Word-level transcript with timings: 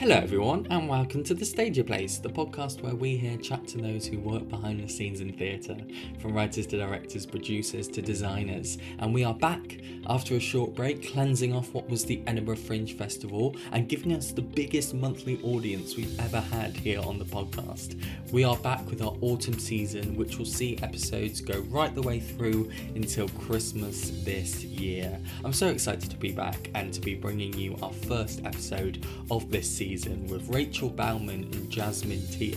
Hello, 0.00 0.16
everyone, 0.16 0.66
and 0.70 0.88
welcome 0.88 1.22
to 1.24 1.34
The 1.34 1.44
Stagey 1.44 1.82
Place, 1.82 2.16
the 2.16 2.30
podcast 2.30 2.80
where 2.80 2.94
we 2.94 3.18
here 3.18 3.36
chat 3.36 3.68
to 3.68 3.76
those 3.76 4.06
who 4.06 4.18
work 4.18 4.48
behind 4.48 4.82
the 4.82 4.88
scenes 4.88 5.20
in 5.20 5.30
theatre, 5.30 5.76
from 6.22 6.32
writers 6.32 6.66
to 6.68 6.78
directors, 6.78 7.26
producers 7.26 7.86
to 7.88 8.00
designers. 8.00 8.78
And 8.98 9.12
we 9.12 9.24
are 9.24 9.34
back 9.34 9.76
after 10.06 10.36
a 10.36 10.40
short 10.40 10.74
break, 10.74 11.12
cleansing 11.12 11.54
off 11.54 11.74
what 11.74 11.86
was 11.90 12.06
the 12.06 12.22
Edinburgh 12.26 12.56
Fringe 12.56 12.96
Festival 12.96 13.54
and 13.72 13.90
giving 13.90 14.14
us 14.14 14.32
the 14.32 14.40
biggest 14.40 14.94
monthly 14.94 15.38
audience 15.42 15.98
we've 15.98 16.18
ever 16.18 16.40
had 16.40 16.74
here 16.74 17.02
on 17.02 17.18
the 17.18 17.26
podcast. 17.26 18.02
We 18.32 18.42
are 18.42 18.56
back 18.56 18.88
with 18.88 19.02
our 19.02 19.14
autumn 19.20 19.58
season, 19.58 20.16
which 20.16 20.38
will 20.38 20.46
see 20.46 20.78
episodes 20.82 21.42
go 21.42 21.60
right 21.68 21.94
the 21.94 22.00
way 22.00 22.20
through 22.20 22.70
until 22.94 23.28
Christmas 23.28 24.12
this 24.24 24.64
year. 24.64 25.20
I'm 25.44 25.52
so 25.52 25.68
excited 25.68 26.10
to 26.10 26.16
be 26.16 26.32
back 26.32 26.70
and 26.74 26.90
to 26.94 27.02
be 27.02 27.14
bringing 27.14 27.52
you 27.52 27.76
our 27.82 27.92
first 27.92 28.40
episode 28.46 29.04
of 29.30 29.50
this 29.50 29.68
season 29.68 29.89
season 29.90 30.24
with 30.28 30.48
Rachel 30.48 30.88
Bellman 30.88 31.50
and 31.52 31.68
Jasmine 31.68 32.24
Teo. 32.28 32.56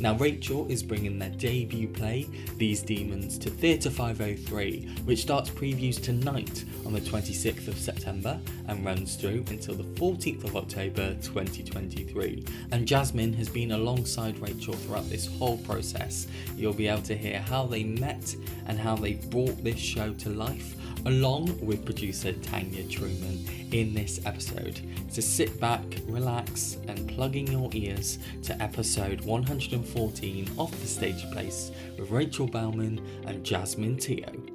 Now, 0.00 0.16
Rachel 0.16 0.66
is 0.68 0.82
bringing 0.82 1.18
their 1.18 1.30
debut 1.30 1.88
play, 1.88 2.28
These 2.58 2.82
Demons, 2.82 3.38
to 3.38 3.48
Theatre 3.48 3.88
503, 3.88 4.96
which 5.06 5.22
starts 5.22 5.48
previews 5.48 6.02
tonight 6.02 6.66
on 6.84 6.92
the 6.92 7.00
26th 7.00 7.68
of 7.68 7.78
September 7.78 8.38
and 8.68 8.84
runs 8.84 9.16
through 9.16 9.46
until 9.48 9.76
the 9.76 9.98
14th 9.98 10.44
of 10.44 10.56
October 10.56 11.14
2023. 11.22 12.44
And 12.72 12.86
Jasmine 12.86 13.32
has 13.32 13.48
been 13.48 13.72
alongside 13.72 14.38
Rachel 14.38 14.74
throughout 14.74 15.08
this 15.08 15.26
whole 15.26 15.56
process. 15.58 16.26
You'll 16.54 16.74
be 16.74 16.88
able 16.88 17.02
to 17.02 17.16
hear 17.16 17.38
how 17.38 17.64
they 17.64 17.84
met 17.84 18.36
and 18.66 18.78
how 18.78 18.94
they 18.94 19.14
brought 19.14 19.64
this 19.64 19.78
show 19.78 20.12
to 20.12 20.28
life 20.28 20.74
along 21.06 21.58
with 21.64 21.84
producer 21.84 22.32
Tanya 22.32 22.84
Truman 22.84 23.44
in 23.72 23.94
this 23.94 24.20
episode. 24.24 24.80
So 25.08 25.20
sit 25.20 25.60
back, 25.60 25.82
relax, 26.06 26.78
and 26.88 27.08
plug 27.08 27.36
in 27.36 27.46
your 27.46 27.70
ears 27.72 28.18
to 28.44 28.62
episode 28.62 29.20
114 29.22 30.50
of 30.58 30.80
The 30.80 30.86
Stagey 30.86 31.30
Place 31.32 31.72
with 31.98 32.10
Rachel 32.10 32.46
Bellman 32.46 33.00
and 33.26 33.44
Jasmine 33.44 33.96
Teo. 33.96 34.53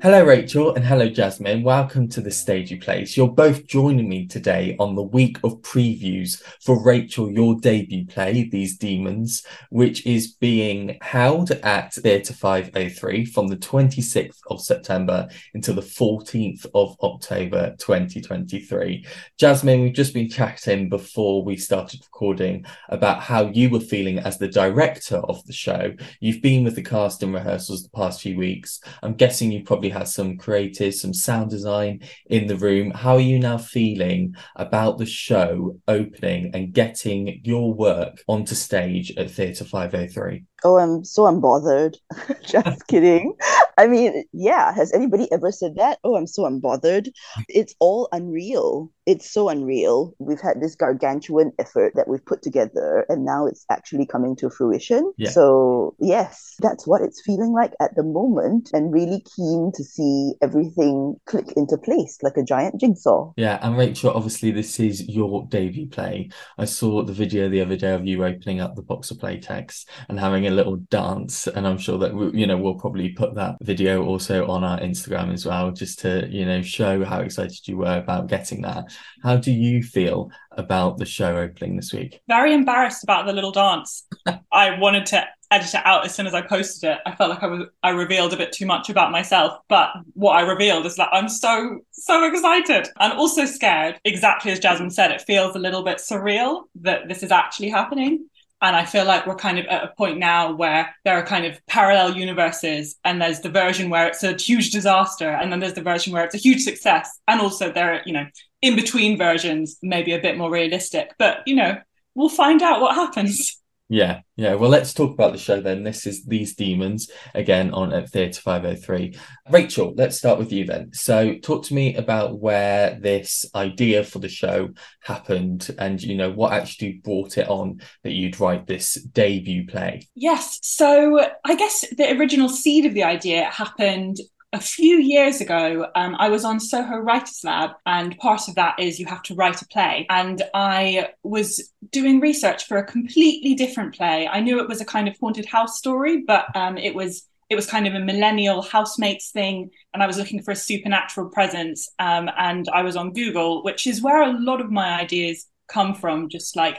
Hello, 0.00 0.22
Rachel, 0.22 0.76
and 0.76 0.84
hello, 0.84 1.08
Jasmine. 1.08 1.64
Welcome 1.64 2.08
to 2.10 2.20
the 2.20 2.30
Stagey 2.30 2.76
Place. 2.76 3.16
You're 3.16 3.26
both 3.26 3.66
joining 3.66 4.08
me 4.08 4.28
today 4.28 4.76
on 4.78 4.94
the 4.94 5.02
week 5.02 5.38
of 5.42 5.60
previews 5.62 6.40
for 6.62 6.80
Rachel, 6.84 7.28
your 7.28 7.58
debut 7.58 8.06
play, 8.06 8.48
These 8.48 8.78
Demons, 8.78 9.44
which 9.70 10.06
is 10.06 10.34
being 10.34 10.98
held 11.02 11.50
at 11.50 11.94
Theatre 11.94 12.32
503 12.32 13.24
from 13.24 13.48
the 13.48 13.56
26th 13.56 14.38
of 14.48 14.60
September 14.60 15.28
until 15.54 15.74
the 15.74 15.80
14th 15.80 16.64
of 16.74 16.96
October 17.02 17.74
2023. 17.78 19.04
Jasmine, 19.36 19.80
we've 19.80 19.94
just 19.94 20.14
been 20.14 20.30
chatting 20.30 20.88
before 20.88 21.42
we 21.42 21.56
started 21.56 22.02
recording 22.04 22.64
about 22.88 23.20
how 23.20 23.46
you 23.48 23.68
were 23.68 23.80
feeling 23.80 24.20
as 24.20 24.38
the 24.38 24.46
director 24.46 25.16
of 25.16 25.44
the 25.46 25.52
show. 25.52 25.92
You've 26.20 26.40
been 26.40 26.62
with 26.62 26.76
the 26.76 26.82
cast 26.82 27.24
in 27.24 27.32
rehearsals 27.32 27.82
the 27.82 27.90
past 27.90 28.20
few 28.20 28.36
weeks. 28.36 28.80
I'm 29.02 29.14
guessing 29.14 29.50
you 29.50 29.64
probably 29.64 29.87
has 29.90 30.14
some 30.14 30.36
creative, 30.36 30.94
some 30.94 31.14
sound 31.14 31.50
design 31.50 32.00
in 32.26 32.46
the 32.46 32.56
room. 32.56 32.90
How 32.90 33.14
are 33.14 33.20
you 33.20 33.38
now 33.38 33.58
feeling 33.58 34.34
about 34.56 34.98
the 34.98 35.06
show 35.06 35.78
opening 35.86 36.50
and 36.54 36.72
getting 36.72 37.40
your 37.44 37.72
work 37.74 38.22
onto 38.28 38.54
stage 38.54 39.16
at 39.16 39.30
Theatre 39.30 39.64
503? 39.64 40.44
Oh, 40.64 40.76
I'm 40.76 41.04
so 41.04 41.22
unbothered. 41.22 41.96
Just 42.44 42.86
kidding. 42.86 43.34
I 43.78 43.86
mean, 43.86 44.24
yeah, 44.32 44.74
has 44.74 44.92
anybody 44.92 45.30
ever 45.30 45.52
said 45.52 45.76
that? 45.76 46.00
Oh, 46.02 46.16
I'm 46.16 46.26
so 46.26 46.42
unbothered. 46.42 47.10
It's 47.48 47.74
all 47.78 48.08
unreal. 48.10 48.92
It's 49.06 49.30
so 49.30 49.48
unreal. 49.48 50.14
We've 50.18 50.40
had 50.40 50.60
this 50.60 50.74
gargantuan 50.74 51.52
effort 51.58 51.94
that 51.94 52.08
we've 52.08 52.24
put 52.26 52.42
together, 52.42 53.06
and 53.08 53.24
now 53.24 53.46
it's 53.46 53.64
actually 53.70 54.04
coming 54.04 54.36
to 54.36 54.50
fruition. 54.50 55.12
Yeah. 55.16 55.30
So, 55.30 55.94
yes, 55.98 56.56
that's 56.58 56.86
what 56.86 57.00
it's 57.00 57.22
feeling 57.22 57.52
like 57.52 57.72
at 57.80 57.94
the 57.94 58.02
moment, 58.02 58.70
and 58.74 58.92
really 58.92 59.24
keen 59.36 59.72
to 59.76 59.84
see 59.84 60.34
everything 60.42 61.16
click 61.24 61.46
into 61.56 61.78
place 61.78 62.18
like 62.22 62.36
a 62.36 62.42
giant 62.42 62.80
jigsaw. 62.80 63.32
Yeah, 63.36 63.58
and 63.62 63.78
Rachel, 63.78 64.10
obviously, 64.10 64.50
this 64.50 64.78
is 64.80 65.08
your 65.08 65.46
debut 65.48 65.88
play. 65.88 66.30
I 66.58 66.64
saw 66.64 67.02
the 67.02 67.12
video 67.12 67.48
the 67.48 67.62
other 67.62 67.76
day 67.76 67.94
of 67.94 68.04
you 68.06 68.24
opening 68.24 68.60
up 68.60 68.74
the 68.74 68.82
box 68.82 69.10
of 69.10 69.20
play 69.20 69.38
text 69.38 69.88
and 70.08 70.18
having 70.18 70.48
a 70.48 70.50
little 70.50 70.76
dance, 70.76 71.46
and 71.46 71.66
I'm 71.66 71.78
sure 71.78 71.96
that 71.98 72.12
we, 72.12 72.40
you 72.40 72.46
know 72.46 72.58
we'll 72.58 72.74
probably 72.74 73.10
put 73.10 73.36
that 73.36 73.56
video 73.68 74.02
also 74.02 74.48
on 74.48 74.64
our 74.64 74.80
Instagram 74.80 75.30
as 75.30 75.44
well, 75.44 75.70
just 75.70 75.98
to 76.00 76.26
you 76.30 76.46
know 76.46 76.62
show 76.62 77.04
how 77.04 77.20
excited 77.20 77.68
you 77.68 77.76
were 77.76 77.98
about 77.98 78.26
getting 78.26 78.62
that. 78.62 78.86
How 79.22 79.36
do 79.36 79.52
you 79.52 79.82
feel 79.82 80.30
about 80.52 80.96
the 80.96 81.04
show 81.04 81.36
opening 81.36 81.76
this 81.76 81.92
week? 81.92 82.20
Very 82.26 82.54
embarrassed 82.54 83.04
about 83.04 83.26
the 83.26 83.34
little 83.34 83.52
dance. 83.52 84.06
I 84.52 84.78
wanted 84.80 85.04
to 85.06 85.26
edit 85.50 85.74
it 85.74 85.86
out 85.86 86.04
as 86.04 86.14
soon 86.14 86.26
as 86.26 86.34
I 86.34 86.42
posted 86.42 86.90
it. 86.90 86.98
I 87.06 87.14
felt 87.14 87.30
like 87.30 87.42
I 87.42 87.46
was 87.46 87.64
I 87.82 87.90
revealed 87.90 88.32
a 88.32 88.38
bit 88.38 88.52
too 88.52 88.66
much 88.66 88.88
about 88.88 89.12
myself, 89.12 89.58
but 89.68 89.90
what 90.14 90.36
I 90.36 90.40
revealed 90.40 90.86
is 90.86 90.96
that 90.96 91.10
I'm 91.12 91.28
so 91.28 91.80
so 91.90 92.24
excited 92.24 92.88
and 92.98 93.12
also 93.12 93.44
scared. 93.44 94.00
Exactly 94.06 94.50
as 94.50 94.60
Jasmine 94.60 94.90
said, 94.90 95.12
it 95.12 95.20
feels 95.22 95.54
a 95.54 95.60
little 95.66 95.84
bit 95.84 95.98
surreal 95.98 96.62
that 96.80 97.06
this 97.06 97.22
is 97.22 97.30
actually 97.30 97.68
happening. 97.68 98.28
And 98.60 98.74
I 98.74 98.84
feel 98.84 99.04
like 99.04 99.26
we're 99.26 99.36
kind 99.36 99.58
of 99.58 99.66
at 99.66 99.84
a 99.84 99.92
point 99.96 100.18
now 100.18 100.52
where 100.52 100.94
there 101.04 101.16
are 101.16 101.24
kind 101.24 101.46
of 101.46 101.64
parallel 101.66 102.16
universes, 102.16 102.96
and 103.04 103.22
there's 103.22 103.40
the 103.40 103.48
version 103.48 103.88
where 103.88 104.08
it's 104.08 104.24
a 104.24 104.36
huge 104.36 104.70
disaster, 104.70 105.30
and 105.30 105.52
then 105.52 105.60
there's 105.60 105.74
the 105.74 105.82
version 105.82 106.12
where 106.12 106.24
it's 106.24 106.34
a 106.34 106.38
huge 106.38 106.62
success. 106.62 107.20
And 107.28 107.40
also, 107.40 107.70
there 107.70 107.94
are, 107.94 108.02
you 108.04 108.12
know, 108.12 108.26
in 108.60 108.74
between 108.74 109.16
versions, 109.16 109.78
maybe 109.82 110.12
a 110.12 110.20
bit 110.20 110.36
more 110.36 110.50
realistic. 110.50 111.12
But, 111.18 111.42
you 111.46 111.54
know, 111.54 111.78
we'll 112.14 112.28
find 112.28 112.62
out 112.62 112.80
what 112.80 112.94
happens. 112.94 113.60
Yeah, 113.90 114.20
yeah. 114.36 114.54
Well, 114.54 114.68
let's 114.68 114.92
talk 114.92 115.14
about 115.14 115.32
the 115.32 115.38
show 115.38 115.62
then. 115.62 115.82
This 115.82 116.06
is 116.06 116.24
These 116.24 116.54
Demons 116.54 117.10
again 117.34 117.70
on 117.70 117.94
at 117.94 118.10
Theatre 118.10 118.42
503. 118.42 119.18
Rachel, 119.50 119.94
let's 119.96 120.18
start 120.18 120.38
with 120.38 120.52
you 120.52 120.66
then. 120.66 120.92
So, 120.92 121.36
talk 121.38 121.64
to 121.64 121.74
me 121.74 121.96
about 121.96 122.38
where 122.38 122.98
this 123.00 123.46
idea 123.54 124.04
for 124.04 124.18
the 124.18 124.28
show 124.28 124.68
happened 125.00 125.74
and, 125.78 126.02
you 126.02 126.16
know, 126.16 126.30
what 126.30 126.52
actually 126.52 127.00
brought 127.02 127.38
it 127.38 127.48
on 127.48 127.80
that 128.02 128.12
you'd 128.12 128.38
write 128.38 128.66
this 128.66 128.94
debut 128.94 129.66
play. 129.66 130.06
Yes. 130.14 130.58
So, 130.62 131.26
I 131.46 131.54
guess 131.54 131.86
the 131.96 132.12
original 132.18 132.50
seed 132.50 132.84
of 132.84 132.92
the 132.92 133.04
idea 133.04 133.44
happened 133.46 134.18
a 134.52 134.60
few 134.60 134.96
years 134.96 135.40
ago, 135.40 135.88
um, 135.94 136.16
I 136.18 136.30
was 136.30 136.44
on 136.44 136.58
Soho 136.58 136.96
Writers 136.96 137.40
Lab, 137.44 137.72
and 137.84 138.16
part 138.18 138.48
of 138.48 138.54
that 138.54 138.80
is 138.80 138.98
you 138.98 139.06
have 139.06 139.22
to 139.24 139.34
write 139.34 139.60
a 139.60 139.68
play. 139.68 140.06
And 140.08 140.42
I 140.54 141.10
was 141.22 141.70
doing 141.90 142.20
research 142.20 142.66
for 142.66 142.78
a 142.78 142.84
completely 142.84 143.54
different 143.54 143.94
play. 143.94 144.26
I 144.26 144.40
knew 144.40 144.58
it 144.60 144.68
was 144.68 144.80
a 144.80 144.86
kind 144.86 145.06
of 145.06 145.16
haunted 145.20 145.44
house 145.46 145.76
story, 145.76 146.24
but 146.26 146.46
um, 146.56 146.78
it 146.78 146.94
was 146.94 147.26
it 147.50 147.56
was 147.56 147.66
kind 147.66 147.86
of 147.86 147.94
a 147.94 148.00
millennial 148.00 148.60
housemates 148.60 149.30
thing, 149.30 149.70
and 149.92 150.02
I 150.02 150.06
was 150.06 150.18
looking 150.18 150.42
for 150.42 150.52
a 150.52 150.56
supernatural 150.56 151.30
presence. 151.30 151.88
Um, 151.98 152.30
and 152.38 152.68
I 152.72 152.82
was 152.82 152.96
on 152.96 153.12
Google, 153.12 153.62
which 153.64 153.86
is 153.86 154.02
where 154.02 154.22
a 154.22 154.38
lot 154.38 154.60
of 154.60 154.70
my 154.70 155.00
ideas 155.00 155.46
come 155.66 155.94
from, 155.94 156.28
just 156.28 156.56
like 156.56 156.78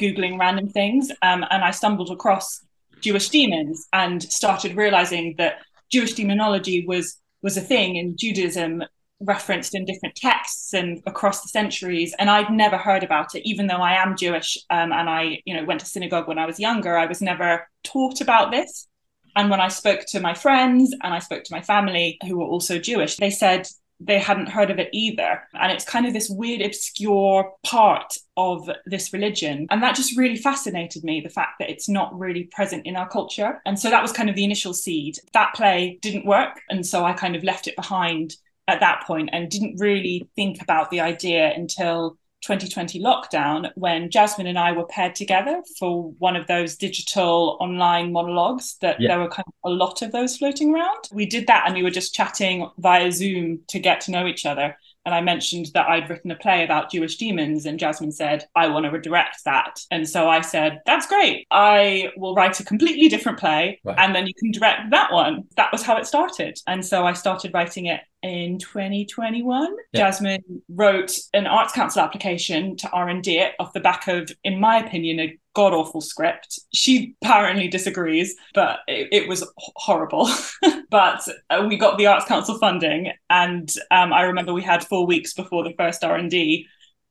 googling 0.00 0.38
random 0.38 0.68
things. 0.68 1.10
Um, 1.22 1.44
and 1.50 1.64
I 1.64 1.70
stumbled 1.70 2.10
across 2.10 2.62
Jewish 3.00 3.28
demons 3.28 3.86
and 3.92 4.22
started 4.22 4.76
realizing 4.76 5.34
that 5.36 5.58
Jewish 5.90 6.14
demonology 6.14 6.84
was 6.86 7.20
was 7.42 7.56
a 7.56 7.60
thing 7.60 7.96
in 7.96 8.16
Judaism 8.16 8.82
referenced 9.20 9.74
in 9.74 9.84
different 9.84 10.14
texts 10.14 10.74
and 10.74 11.02
across 11.06 11.40
the 11.40 11.48
centuries 11.48 12.14
and 12.18 12.28
i'd 12.28 12.50
never 12.50 12.76
heard 12.76 13.02
about 13.02 13.34
it. 13.34 13.48
Even 13.48 13.66
though 13.66 13.76
i 13.76 13.94
am 13.94 14.14
jewish 14.14 14.58
um, 14.68 14.92
and 14.92 15.08
i 15.08 15.40
you 15.46 15.54
know 15.54 15.64
went 15.64 15.80
to 15.80 15.86
synagogue 15.86 16.28
when 16.28 16.38
i 16.38 16.44
was 16.44 16.60
younger 16.60 16.96
i 16.96 17.06
was 17.06 17.22
never 17.22 17.66
taught 17.82 18.20
about 18.20 18.50
this. 18.50 18.86
And 19.34 19.50
when 19.50 19.60
i 19.60 19.68
spoke 19.68 20.00
to 20.08 20.20
my 20.20 20.34
friends 20.34 20.94
and 21.02 21.14
i 21.14 21.18
spoke 21.18 21.44
to 21.44 21.54
my 21.54 21.62
family 21.62 22.18
who 22.26 22.38
were 22.38 22.44
also 22.44 22.78
jewish 22.78 23.16
they 23.16 23.30
said 23.30 23.66
they 24.00 24.18
hadn't 24.18 24.48
heard 24.48 24.70
of 24.70 24.78
it 24.78 24.90
either. 24.92 25.42
And 25.54 25.72
it's 25.72 25.84
kind 25.84 26.06
of 26.06 26.12
this 26.12 26.28
weird, 26.28 26.60
obscure 26.60 27.52
part 27.64 28.14
of 28.36 28.68
this 28.84 29.12
religion. 29.12 29.66
And 29.70 29.82
that 29.82 29.96
just 29.96 30.16
really 30.16 30.36
fascinated 30.36 31.02
me 31.02 31.20
the 31.20 31.30
fact 31.30 31.54
that 31.60 31.70
it's 31.70 31.88
not 31.88 32.16
really 32.18 32.44
present 32.44 32.86
in 32.86 32.96
our 32.96 33.08
culture. 33.08 33.60
And 33.64 33.78
so 33.78 33.90
that 33.90 34.02
was 34.02 34.12
kind 34.12 34.28
of 34.28 34.36
the 34.36 34.44
initial 34.44 34.74
seed. 34.74 35.18
That 35.32 35.54
play 35.54 35.98
didn't 36.02 36.26
work. 36.26 36.60
And 36.68 36.86
so 36.86 37.04
I 37.04 37.12
kind 37.14 37.36
of 37.36 37.44
left 37.44 37.66
it 37.66 37.76
behind 37.76 38.34
at 38.68 38.80
that 38.80 39.04
point 39.06 39.30
and 39.32 39.50
didn't 39.50 39.80
really 39.80 40.28
think 40.36 40.60
about 40.60 40.90
the 40.90 41.00
idea 41.00 41.52
until 41.54 42.18
2020 42.42 43.00
lockdown 43.00 43.70
when 43.74 44.10
Jasmine 44.10 44.46
and 44.46 44.58
I 44.58 44.72
were 44.72 44.86
paired 44.86 45.14
together 45.14 45.62
for 45.78 46.12
one 46.18 46.36
of 46.36 46.46
those 46.46 46.76
digital 46.76 47.56
online 47.60 48.12
monologues 48.12 48.76
that 48.80 49.00
yeah. 49.00 49.08
there 49.08 49.18
were 49.18 49.28
kind 49.28 49.46
of 49.46 49.70
a 49.70 49.74
lot 49.74 50.02
of 50.02 50.12
those 50.12 50.36
floating 50.36 50.72
around. 50.72 51.08
We 51.12 51.26
did 51.26 51.46
that 51.48 51.64
and 51.66 51.74
we 51.74 51.82
were 51.82 51.90
just 51.90 52.14
chatting 52.14 52.70
via 52.78 53.10
Zoom 53.10 53.60
to 53.68 53.78
get 53.78 54.00
to 54.02 54.10
know 54.10 54.26
each 54.26 54.46
other. 54.46 54.76
And 55.06 55.14
I 55.14 55.20
mentioned 55.20 55.70
that 55.72 55.88
I'd 55.88 56.10
written 56.10 56.32
a 56.32 56.36
play 56.36 56.64
about 56.64 56.90
Jewish 56.90 57.16
demons, 57.16 57.64
and 57.64 57.78
Jasmine 57.78 58.12
said, 58.12 58.46
I 58.56 58.66
want 58.66 58.84
to 58.84 58.90
redirect 58.90 59.44
that. 59.44 59.80
And 59.92 60.06
so 60.06 60.28
I 60.28 60.40
said, 60.40 60.80
That's 60.84 61.06
great. 61.06 61.46
I 61.50 62.10
will 62.16 62.34
write 62.34 62.58
a 62.60 62.64
completely 62.64 63.08
different 63.08 63.38
play, 63.38 63.80
right. 63.84 63.96
and 63.98 64.14
then 64.14 64.26
you 64.26 64.34
can 64.34 64.50
direct 64.50 64.90
that 64.90 65.12
one. 65.12 65.44
That 65.56 65.70
was 65.72 65.82
how 65.82 65.96
it 65.96 66.06
started. 66.06 66.58
And 66.66 66.84
so 66.84 67.06
I 67.06 67.12
started 67.12 67.54
writing 67.54 67.86
it 67.86 68.00
in 68.22 68.58
2021. 68.58 69.76
Jasmine 69.94 70.62
wrote 70.68 71.16
an 71.32 71.46
Arts 71.46 71.72
Council 71.72 72.02
application 72.02 72.76
to 72.78 72.90
R&D 72.90 73.38
it 73.38 73.52
off 73.60 73.72
the 73.72 73.80
back 73.80 74.08
of, 74.08 74.30
in 74.42 74.58
my 74.58 74.78
opinion, 74.78 75.20
a 75.20 75.38
god 75.54 75.72
awful 75.72 76.00
script. 76.00 76.58
She 76.74 77.14
apparently 77.22 77.68
disagrees, 77.68 78.34
but 78.54 78.80
it, 78.88 79.08
it 79.12 79.28
was 79.28 79.48
horrible. 79.56 80.28
but 80.90 81.26
uh, 81.50 81.64
we 81.68 81.76
got 81.76 81.98
the 81.98 82.06
Arts 82.06 82.26
Council 82.26 82.58
funding, 82.58 83.12
and 83.30 83.72
um, 83.90 84.12
I 84.12 84.22
remember 84.22 84.52
we 84.52 84.62
had 84.62 84.84
four 84.84 85.06
weeks 85.06 85.34
before 85.34 85.64
the 85.64 85.74
first 85.76 86.04
R&D 86.04 86.66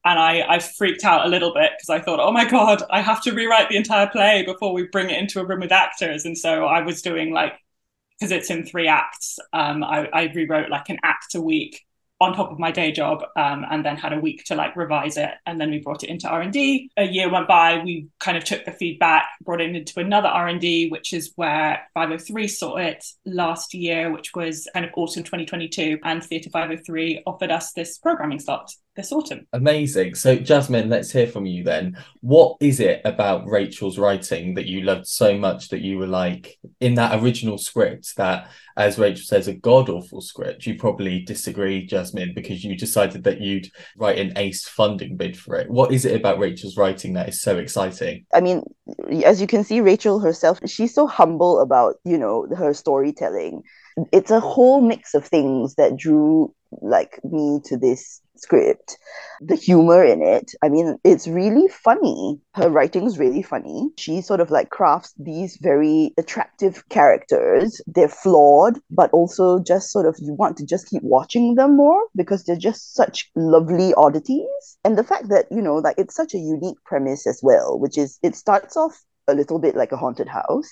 and 0.06 0.20
I, 0.20 0.46
I 0.48 0.60
freaked 0.60 1.04
out 1.04 1.26
a 1.26 1.30
little 1.30 1.52
bit 1.52 1.72
because 1.76 1.90
I 1.90 2.00
thought, 2.00 2.20
oh 2.20 2.32
my 2.32 2.46
god, 2.46 2.84
I 2.92 3.02
have 3.02 3.24
to 3.24 3.34
rewrite 3.34 3.70
the 3.70 3.78
entire 3.78 4.08
play 4.08 4.44
before 4.46 4.72
we 4.72 4.84
bring 4.84 5.10
it 5.10 5.18
into 5.18 5.40
a 5.40 5.46
room 5.46 5.62
with 5.62 5.72
actors. 5.72 6.26
And 6.26 6.38
so 6.38 6.66
I 6.66 6.82
was 6.82 7.02
doing 7.02 7.34
like 7.34 7.54
because 8.20 8.32
it's 8.32 8.50
in 8.50 8.66
three 8.66 8.88
acts. 8.88 9.40
Um, 9.52 9.84
I, 9.84 10.08
I 10.14 10.32
rewrote 10.34 10.70
like 10.70 10.90
an 10.90 11.00
act 11.04 11.36
a 11.36 11.42
week 11.42 11.86
on 12.22 12.34
top 12.34 12.52
of 12.52 12.60
my 12.60 12.72
day 12.72 12.92
job 12.92 13.24
um, 13.36 13.66
and 13.70 13.86
then 13.86 13.98
had 13.98 14.14
a 14.14 14.20
week 14.20 14.44
to 14.46 14.56
like 14.56 14.76
revise 14.76 15.18
it. 15.18 15.32
And 15.46 15.60
then 15.60 15.70
we 15.70 15.80
brought 15.80 16.04
it 16.04 16.10
into 16.10 16.30
r&d 16.30 16.90
a 16.98 17.04
year 17.04 17.30
went 17.32 17.48
by 17.48 17.82
we 17.84 18.08
kind 18.20 18.38
of 18.38 18.44
took 18.44 18.66
the 18.66 18.72
feedback 18.72 19.26
brought 19.44 19.62
it 19.62 19.76
into 19.76 20.00
another 20.00 20.28
r&d 20.28 20.90
which 20.90 21.14
is 21.14 21.32
where 21.36 21.82
503 21.94 22.48
saw 22.48 22.78
it 22.78 23.06
last 23.26 23.74
year 23.74 24.12
which 24.12 24.34
was 24.34 24.68
kind 24.74 24.86
of 24.86 24.92
autumn 24.96 25.24
2022 25.24 26.00
and 26.04 26.24
theatre 26.24 26.50
503 26.50 27.24
offered 27.26 27.52
us 27.52 27.74
this 27.74 27.98
programming 27.98 28.40
slot 28.40 28.72
this 28.96 29.12
autumn. 29.12 29.46
Amazing. 29.54 30.16
So, 30.16 30.36
Jasmine, 30.36 30.90
let's 30.90 31.12
hear 31.12 31.28
from 31.28 31.46
you 31.46 31.64
then. 31.64 31.98
What 32.22 32.58
is 32.60 32.80
it 32.80 33.02
about 33.04 33.48
Rachel's 33.48 33.98
writing 33.98 34.54
that 34.56 34.68
you 34.68 34.82
loved 34.82 35.08
so 35.08 35.38
much 35.38 35.70
that 35.70 35.82
you 35.82 35.98
were 35.98 36.08
like 36.08 36.58
in 36.80 36.96
that 36.96 37.22
original 37.22 37.58
script 37.58 38.16
that, 38.16 38.50
as 38.78 38.98
Rachel 38.98 39.26
says, 39.26 39.48
a 39.48 39.54
god 39.54 39.90
awful 39.90 40.22
script? 40.22 40.66
You 40.66 40.76
probably 40.76 41.20
disagree, 41.20 41.86
Jasmine, 41.86 42.34
because 42.34 42.64
you 42.64 42.78
decided 42.78 43.24
that 43.26 43.42
you'd 43.42 43.70
write 43.98 44.18
an 44.18 44.34
ace 44.38 44.68
funding 44.68 45.18
bid 45.18 45.38
for 45.38 45.56
it. 45.56 45.70
What 45.70 45.92
is 45.92 46.06
it 46.06 46.16
about 46.16 46.40
Rachel's 46.40 46.78
writing 46.78 47.14
that 47.14 47.30
is 47.30 47.42
so 47.42 47.58
exciting? 47.58 48.26
I 48.34 48.40
mean, 48.40 48.64
as 49.26 49.42
you 49.42 49.48
can 49.48 49.64
see, 49.64 49.82
Rachel 49.82 50.20
herself, 50.20 50.60
she's 50.66 50.94
so 50.94 51.06
humble 51.06 51.60
about, 51.60 51.96
you 52.06 52.18
know, 52.18 52.48
her 52.58 52.74
storytelling. 52.74 53.64
It's 54.12 54.32
a 54.32 54.40
whole 54.40 54.82
mix 54.82 55.14
of 55.14 55.26
things 55.26 55.76
that 55.76 55.98
drew 55.98 56.54
like 56.82 57.20
me 57.24 57.62
to 57.66 57.78
this 57.78 58.22
script. 58.40 58.98
The 59.42 59.56
humor 59.56 60.04
in 60.04 60.22
it, 60.22 60.52
I 60.64 60.70
mean, 60.70 60.98
it's 61.04 61.28
really 61.28 61.68
funny. 61.68 62.40
Her 62.54 62.70
writing's 62.70 63.20
really 63.20 63.42
funny. 63.42 63.90
She 63.98 64.22
sort 64.22 64.40
of 64.40 64.50
like 64.50 64.70
crafts 64.70 65.14
these 65.18 65.58
very 65.62 66.14
attractive 66.18 66.88
characters. 66.90 67.82
They're 67.88 68.08
flawed, 68.08 68.80
but 68.90 69.12
also 69.12 69.60
just 69.60 69.92
sort 69.92 70.06
of 70.06 70.16
you 70.20 70.34
want 70.34 70.58
to 70.58 70.66
just 70.66 70.90
keep 70.90 71.04
watching 71.04 71.56
them 71.56 71.76
more 71.76 72.02
because 72.16 72.44
they're 72.44 72.56
just 72.56 72.94
such 72.96 73.30
lovely 73.36 73.94
oddities. 73.96 74.78
And 74.84 74.98
the 74.98 75.04
fact 75.04 75.30
that, 75.30 75.46
you 75.52 75.62
know, 75.62 75.76
like 75.76 75.96
it's 75.98 76.16
such 76.16 76.34
a 76.34 76.40
unique 76.40 76.78
premise 76.86 77.28
as 77.28 77.42
well, 77.44 77.78
which 77.80 77.98
is 77.98 78.20
it 78.24 78.36
starts 78.36 78.78
off 78.78 79.04
a 79.28 79.34
little 79.34 79.60
bit 79.60 79.76
like 79.76 79.92
a 79.92 79.98
haunted 79.98 80.30
house 80.30 80.70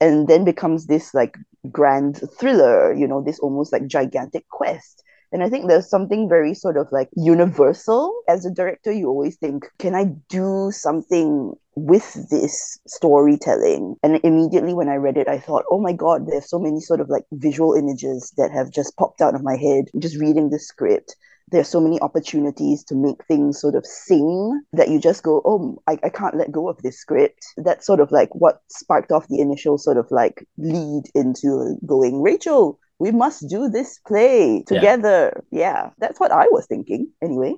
and 0.00 0.26
then 0.26 0.44
becomes 0.44 0.86
this 0.86 1.14
like 1.14 1.36
grand 1.70 2.20
thriller, 2.38 2.92
you 2.92 3.06
know, 3.06 3.22
this 3.22 3.38
almost 3.38 3.72
like 3.72 3.86
gigantic 3.86 4.48
quest 4.48 5.02
and 5.32 5.42
I 5.42 5.48
think 5.48 5.66
there's 5.66 5.88
something 5.88 6.28
very 6.28 6.54
sort 6.54 6.76
of 6.76 6.88
like 6.92 7.08
universal. 7.16 8.22
As 8.28 8.44
a 8.44 8.50
director, 8.50 8.92
you 8.92 9.08
always 9.08 9.36
think, 9.36 9.64
can 9.78 9.94
I 9.94 10.04
do 10.28 10.70
something 10.72 11.54
with 11.74 12.28
this 12.30 12.78
storytelling? 12.86 13.96
And 14.02 14.20
immediately 14.22 14.74
when 14.74 14.88
I 14.88 14.96
read 14.96 15.16
it, 15.16 15.28
I 15.28 15.38
thought, 15.38 15.64
oh 15.70 15.80
my 15.80 15.92
God, 15.92 16.26
there's 16.26 16.48
so 16.48 16.58
many 16.58 16.80
sort 16.80 17.00
of 17.00 17.08
like 17.08 17.24
visual 17.32 17.74
images 17.74 18.32
that 18.36 18.52
have 18.52 18.70
just 18.70 18.96
popped 18.96 19.22
out 19.22 19.34
of 19.34 19.42
my 19.42 19.56
head 19.56 19.86
just 19.98 20.16
reading 20.16 20.50
the 20.50 20.58
script 20.58 21.16
there's 21.52 21.68
so 21.68 21.80
many 21.80 22.00
opportunities 22.00 22.82
to 22.82 22.94
make 22.94 23.22
things 23.26 23.60
sort 23.60 23.74
of 23.74 23.84
sing 23.86 24.62
that 24.72 24.88
you 24.88 24.98
just 24.98 25.22
go, 25.22 25.42
oh, 25.44 25.80
I, 25.86 25.98
I 26.02 26.08
can't 26.08 26.36
let 26.36 26.50
go 26.50 26.68
of 26.68 26.80
this 26.80 26.98
script. 26.98 27.44
That's 27.58 27.86
sort 27.86 28.00
of 28.00 28.10
like 28.10 28.34
what 28.34 28.62
sparked 28.68 29.12
off 29.12 29.28
the 29.28 29.40
initial 29.40 29.76
sort 29.76 29.98
of 29.98 30.10
like 30.10 30.46
lead 30.56 31.04
into 31.14 31.76
going, 31.84 32.22
Rachel, 32.22 32.78
we 33.02 33.10
must 33.10 33.48
do 33.48 33.68
this 33.68 33.98
play 34.06 34.62
together. 34.62 35.42
Yeah. 35.50 35.58
yeah, 35.58 35.90
that's 35.98 36.20
what 36.20 36.30
I 36.30 36.46
was 36.54 36.66
thinking 36.66 37.10
anyway. 37.20 37.54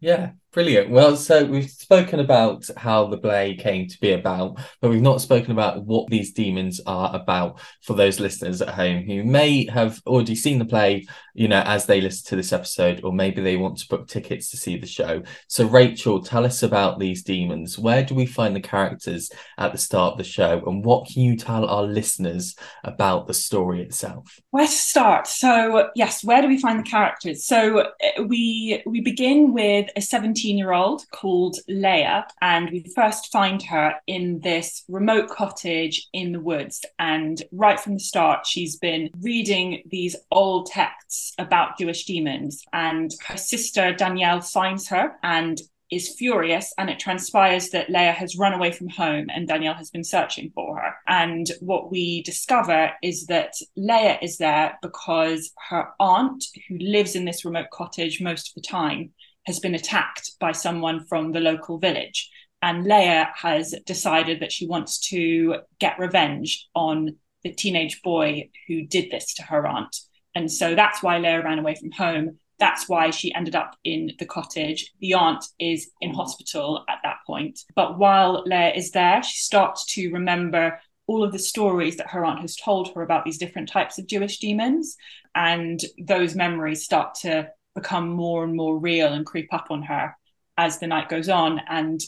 Yeah, 0.00 0.32
brilliant. 0.58 0.90
Well, 0.90 1.14
so 1.14 1.44
we've 1.44 1.70
spoken 1.70 2.18
about 2.18 2.68
how 2.76 3.06
the 3.06 3.16
play 3.16 3.54
came 3.54 3.86
to 3.86 4.00
be 4.00 4.10
about, 4.10 4.58
but 4.80 4.90
we've 4.90 5.00
not 5.00 5.20
spoken 5.20 5.52
about 5.52 5.84
what 5.84 6.10
these 6.10 6.32
demons 6.32 6.80
are 6.84 7.14
about 7.14 7.60
for 7.82 7.94
those 7.94 8.18
listeners 8.18 8.60
at 8.60 8.70
home 8.70 9.04
who 9.04 9.22
may 9.22 9.66
have 9.66 10.00
already 10.04 10.34
seen 10.34 10.58
the 10.58 10.64
play, 10.64 11.06
you 11.32 11.46
know, 11.46 11.62
as 11.64 11.86
they 11.86 12.00
listen 12.00 12.26
to 12.30 12.34
this 12.34 12.52
episode, 12.52 13.02
or 13.04 13.12
maybe 13.12 13.40
they 13.40 13.56
want 13.56 13.78
to 13.78 13.86
book 13.86 14.08
tickets 14.08 14.50
to 14.50 14.56
see 14.56 14.76
the 14.76 14.84
show. 14.84 15.22
So, 15.46 15.64
Rachel, 15.64 16.20
tell 16.20 16.44
us 16.44 16.64
about 16.64 16.98
these 16.98 17.22
demons. 17.22 17.78
Where 17.78 18.04
do 18.04 18.16
we 18.16 18.26
find 18.26 18.56
the 18.56 18.60
characters 18.60 19.30
at 19.58 19.70
the 19.70 19.78
start 19.78 20.14
of 20.14 20.18
the 20.18 20.24
show, 20.24 20.60
and 20.66 20.84
what 20.84 21.08
can 21.08 21.22
you 21.22 21.36
tell 21.36 21.66
our 21.66 21.84
listeners 21.84 22.56
about 22.82 23.28
the 23.28 23.34
story 23.34 23.80
itself? 23.80 24.40
Where 24.50 24.66
to 24.66 24.72
start? 24.72 25.28
So, 25.28 25.90
yes, 25.94 26.24
where 26.24 26.42
do 26.42 26.48
we 26.48 26.58
find 26.58 26.80
the 26.80 26.90
characters? 26.90 27.44
So, 27.44 27.78
uh, 27.78 28.24
we 28.26 28.82
we 28.86 29.00
begin 29.02 29.52
with 29.52 29.88
a 29.94 30.00
17 30.00 30.47
year 30.56 30.72
old 30.72 31.02
called 31.10 31.56
Leia, 31.68 32.24
and 32.40 32.70
we 32.70 32.84
first 32.94 33.30
find 33.30 33.62
her 33.64 33.94
in 34.06 34.40
this 34.40 34.84
remote 34.88 35.28
cottage 35.28 36.08
in 36.12 36.32
the 36.32 36.40
woods. 36.40 36.84
And 36.98 37.42
right 37.52 37.78
from 37.78 37.94
the 37.94 38.00
start, 38.00 38.46
she's 38.46 38.76
been 38.76 39.10
reading 39.20 39.82
these 39.86 40.16
old 40.30 40.66
texts 40.66 41.34
about 41.38 41.78
Jewish 41.78 42.04
demons. 42.04 42.62
And 42.72 43.10
her 43.26 43.36
sister 43.36 43.92
Danielle 43.92 44.40
finds 44.40 44.88
her 44.88 45.16
and 45.22 45.60
is 45.90 46.14
furious 46.14 46.72
and 46.76 46.90
it 46.90 46.98
transpires 46.98 47.70
that 47.70 47.88
Leia 47.88 48.14
has 48.14 48.36
run 48.36 48.52
away 48.52 48.70
from 48.70 48.88
home 48.88 49.28
and 49.30 49.48
Danielle 49.48 49.74
has 49.74 49.90
been 49.90 50.04
searching 50.04 50.50
for 50.54 50.78
her. 50.78 50.94
And 51.06 51.46
what 51.60 51.90
we 51.90 52.22
discover 52.22 52.92
is 53.02 53.26
that 53.26 53.54
Leia 53.76 54.18
is 54.22 54.38
there 54.38 54.78
because 54.82 55.50
her 55.68 55.88
aunt, 55.98 56.44
who 56.68 56.76
lives 56.78 57.16
in 57.16 57.24
this 57.24 57.44
remote 57.44 57.70
cottage 57.72 58.20
most 58.20 58.50
of 58.50 58.54
the 58.54 58.68
time, 58.68 59.12
has 59.48 59.58
been 59.58 59.74
attacked 59.74 60.32
by 60.38 60.52
someone 60.52 61.04
from 61.06 61.32
the 61.32 61.40
local 61.40 61.78
village. 61.78 62.30
And 62.60 62.84
Leia 62.84 63.28
has 63.34 63.74
decided 63.86 64.40
that 64.40 64.52
she 64.52 64.66
wants 64.66 64.98
to 65.08 65.56
get 65.80 65.98
revenge 65.98 66.68
on 66.74 67.16
the 67.42 67.52
teenage 67.52 68.02
boy 68.02 68.50
who 68.66 68.82
did 68.82 69.10
this 69.10 69.34
to 69.34 69.42
her 69.44 69.66
aunt. 69.66 69.96
And 70.34 70.52
so 70.52 70.74
that's 70.74 71.02
why 71.02 71.18
Leia 71.18 71.42
ran 71.42 71.58
away 71.58 71.76
from 71.76 71.90
home. 71.92 72.38
That's 72.58 72.88
why 72.90 73.08
she 73.08 73.34
ended 73.34 73.56
up 73.56 73.74
in 73.84 74.12
the 74.18 74.26
cottage. 74.26 74.92
The 75.00 75.14
aunt 75.14 75.44
is 75.58 75.90
in 76.02 76.12
hospital 76.12 76.84
at 76.86 76.98
that 77.04 77.18
point. 77.26 77.60
But 77.74 77.98
while 77.98 78.44
Leia 78.44 78.76
is 78.76 78.90
there, 78.90 79.22
she 79.22 79.38
starts 79.38 79.86
to 79.94 80.12
remember 80.12 80.78
all 81.06 81.24
of 81.24 81.32
the 81.32 81.38
stories 81.38 81.96
that 81.96 82.10
her 82.10 82.22
aunt 82.22 82.40
has 82.40 82.54
told 82.54 82.92
her 82.94 83.00
about 83.00 83.24
these 83.24 83.38
different 83.38 83.70
types 83.70 83.98
of 83.98 84.06
Jewish 84.06 84.40
demons. 84.40 84.96
And 85.34 85.80
those 85.98 86.34
memories 86.34 86.84
start 86.84 87.14
to 87.22 87.48
become 87.78 88.08
more 88.08 88.44
and 88.44 88.54
more 88.54 88.78
real 88.78 89.12
and 89.12 89.24
creep 89.24 89.52
up 89.52 89.66
on 89.70 89.82
her 89.82 90.16
as 90.56 90.78
the 90.78 90.86
night 90.86 91.08
goes 91.08 91.28
on. 91.28 91.60
And 91.68 92.00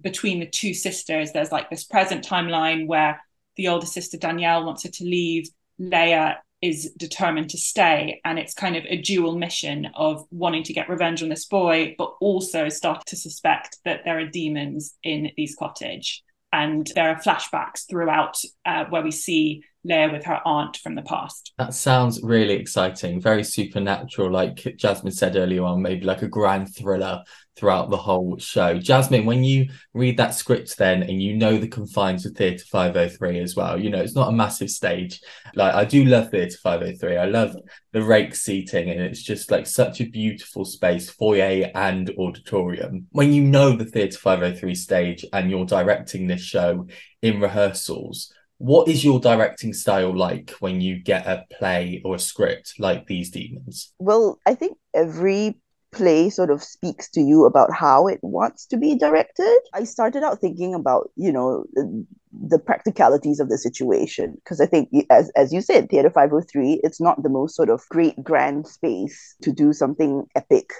between 0.00 0.40
the 0.40 0.46
two 0.46 0.74
sisters, 0.74 1.32
there's 1.32 1.52
like 1.52 1.68
this 1.70 1.84
present 1.84 2.26
timeline 2.26 2.86
where 2.86 3.20
the 3.56 3.68
older 3.68 3.86
sister 3.86 4.16
Danielle 4.16 4.64
wants 4.64 4.84
her 4.84 4.90
to 4.90 5.04
leave. 5.04 5.48
Leia 5.80 6.36
is 6.62 6.92
determined 6.96 7.50
to 7.50 7.58
stay. 7.58 8.20
And 8.24 8.38
it's 8.38 8.54
kind 8.54 8.76
of 8.76 8.84
a 8.86 9.00
dual 9.00 9.36
mission 9.36 9.88
of 9.94 10.24
wanting 10.30 10.62
to 10.64 10.72
get 10.72 10.88
revenge 10.88 11.22
on 11.22 11.28
this 11.28 11.46
boy, 11.46 11.94
but 11.98 12.14
also 12.20 12.68
start 12.68 13.04
to 13.06 13.16
suspect 13.16 13.78
that 13.84 14.02
there 14.04 14.18
are 14.18 14.26
demons 14.26 14.94
in 15.02 15.30
these 15.36 15.56
cottage. 15.56 16.22
And 16.52 16.90
there 16.94 17.10
are 17.10 17.20
flashbacks 17.20 17.88
throughout 17.88 18.36
uh, 18.64 18.84
where 18.88 19.02
we 19.02 19.10
see 19.10 19.62
Leia 19.88 20.12
with 20.12 20.24
her 20.24 20.40
aunt 20.44 20.76
from 20.78 20.94
the 20.94 21.02
past. 21.02 21.52
That 21.58 21.74
sounds 21.74 22.22
really 22.22 22.54
exciting, 22.54 23.20
very 23.20 23.44
supernatural, 23.44 24.30
like 24.30 24.74
Jasmine 24.76 25.12
said 25.12 25.36
earlier 25.36 25.64
on, 25.64 25.82
maybe 25.82 26.04
like 26.04 26.22
a 26.22 26.28
grand 26.28 26.74
thriller 26.74 27.22
throughout 27.58 27.90
the 27.90 27.96
whole 27.96 28.38
show. 28.38 28.78
Jasmine, 28.78 29.26
when 29.26 29.42
you 29.42 29.68
read 29.92 30.16
that 30.16 30.34
script 30.34 30.78
then 30.78 31.02
and 31.02 31.20
you 31.20 31.36
know 31.36 31.58
the 31.58 31.68
confines 31.68 32.24
of 32.24 32.34
Theatre 32.34 32.64
503 32.70 33.40
as 33.40 33.56
well, 33.56 33.78
you 33.78 33.90
know, 33.90 34.00
it's 34.00 34.14
not 34.14 34.28
a 34.28 34.36
massive 34.36 34.70
stage. 34.70 35.20
Like 35.54 35.74
I 35.74 35.84
do 35.84 36.04
love 36.04 36.30
Theatre 36.30 36.56
503. 36.62 37.16
I 37.16 37.24
love 37.26 37.56
the 37.92 38.02
rake 38.02 38.34
seating 38.34 38.90
and 38.90 39.00
it's 39.00 39.22
just 39.22 39.50
like 39.50 39.66
such 39.66 40.00
a 40.00 40.08
beautiful 40.08 40.64
space, 40.64 41.10
foyer 41.10 41.70
and 41.74 42.10
auditorium. 42.18 43.06
When 43.10 43.32
you 43.32 43.42
know 43.42 43.72
the 43.72 43.84
Theatre 43.84 44.18
503 44.18 44.74
stage 44.74 45.24
and 45.32 45.50
you're 45.50 45.66
directing 45.66 46.26
this 46.26 46.42
show 46.42 46.86
in 47.22 47.40
rehearsals, 47.40 48.32
what 48.58 48.88
is 48.88 49.04
your 49.04 49.20
directing 49.20 49.72
style 49.72 50.14
like 50.16 50.50
when 50.58 50.80
you 50.80 51.00
get 51.00 51.26
a 51.26 51.44
play 51.58 52.02
or 52.04 52.16
a 52.16 52.18
script 52.18 52.74
like 52.80 53.06
these 53.06 53.30
demons 53.30 53.92
well 54.00 54.40
i 54.46 54.52
think 54.52 54.76
every 54.92 55.56
play 55.92 56.30
sort 56.30 56.50
of 56.50 56.62
speaks 56.62 57.10
to 57.10 57.20
you 57.20 57.44
about 57.44 57.72
how 57.72 58.06
it 58.06 58.18
wants 58.22 58.66
to 58.66 58.76
be 58.76 58.96
directed. 58.96 59.58
I 59.72 59.84
started 59.84 60.22
out 60.22 60.40
thinking 60.40 60.74
about, 60.74 61.10
you 61.16 61.32
know, 61.32 61.64
the, 61.74 62.58
practicalities 62.58 63.40
of 63.40 63.48
the 63.48 63.56
situation 63.56 64.34
because 64.34 64.60
I 64.60 64.66
think, 64.66 64.90
as 65.10 65.30
as 65.36 65.52
you 65.52 65.60
said, 65.60 65.88
Theatre 65.88 66.10
503, 66.10 66.80
it's 66.82 67.00
not 67.00 67.22
the 67.22 67.30
most 67.30 67.56
sort 67.56 67.70
of 67.70 67.88
great 67.88 68.22
grand 68.22 68.66
space 68.66 69.34
to 69.42 69.52
do 69.52 69.72
something 69.72 70.26
epic. 70.34 70.70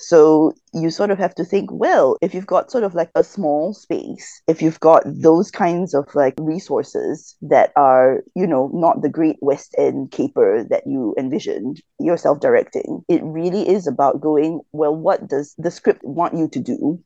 So 0.00 0.54
you 0.72 0.90
sort 0.90 1.10
of 1.10 1.18
have 1.18 1.34
to 1.34 1.44
think, 1.44 1.68
well, 1.70 2.16
if 2.22 2.32
you've 2.32 2.46
got 2.46 2.70
sort 2.70 2.84
of 2.84 2.94
like 2.94 3.10
a 3.14 3.22
small 3.22 3.74
space, 3.74 4.40
if 4.48 4.62
you've 4.62 4.80
got 4.80 5.02
those 5.04 5.50
kinds 5.50 5.92
of 5.92 6.06
like 6.14 6.34
resources 6.40 7.36
that 7.42 7.70
are, 7.76 8.22
you 8.34 8.46
know, 8.46 8.70
not 8.72 9.02
the 9.02 9.10
great 9.10 9.36
West 9.42 9.74
End 9.76 10.10
caper 10.10 10.64
that 10.64 10.86
you 10.86 11.14
envisioned, 11.18 11.82
yourself 11.98 12.40
directing, 12.40 13.04
it 13.08 13.22
really 13.22 13.68
is 13.68 13.86
about 13.86 14.22
going, 14.22 14.60
well, 14.72 14.96
what 14.96 15.28
does 15.28 15.54
the 15.58 15.70
script 15.70 16.02
want 16.02 16.34
you 16.34 16.48
to 16.48 16.60
do? 16.60 16.98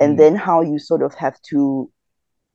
And 0.00 0.14
mm. 0.14 0.18
then 0.18 0.34
how 0.34 0.62
you 0.62 0.80
sort 0.80 1.02
of 1.02 1.14
have 1.14 1.40
to, 1.50 1.88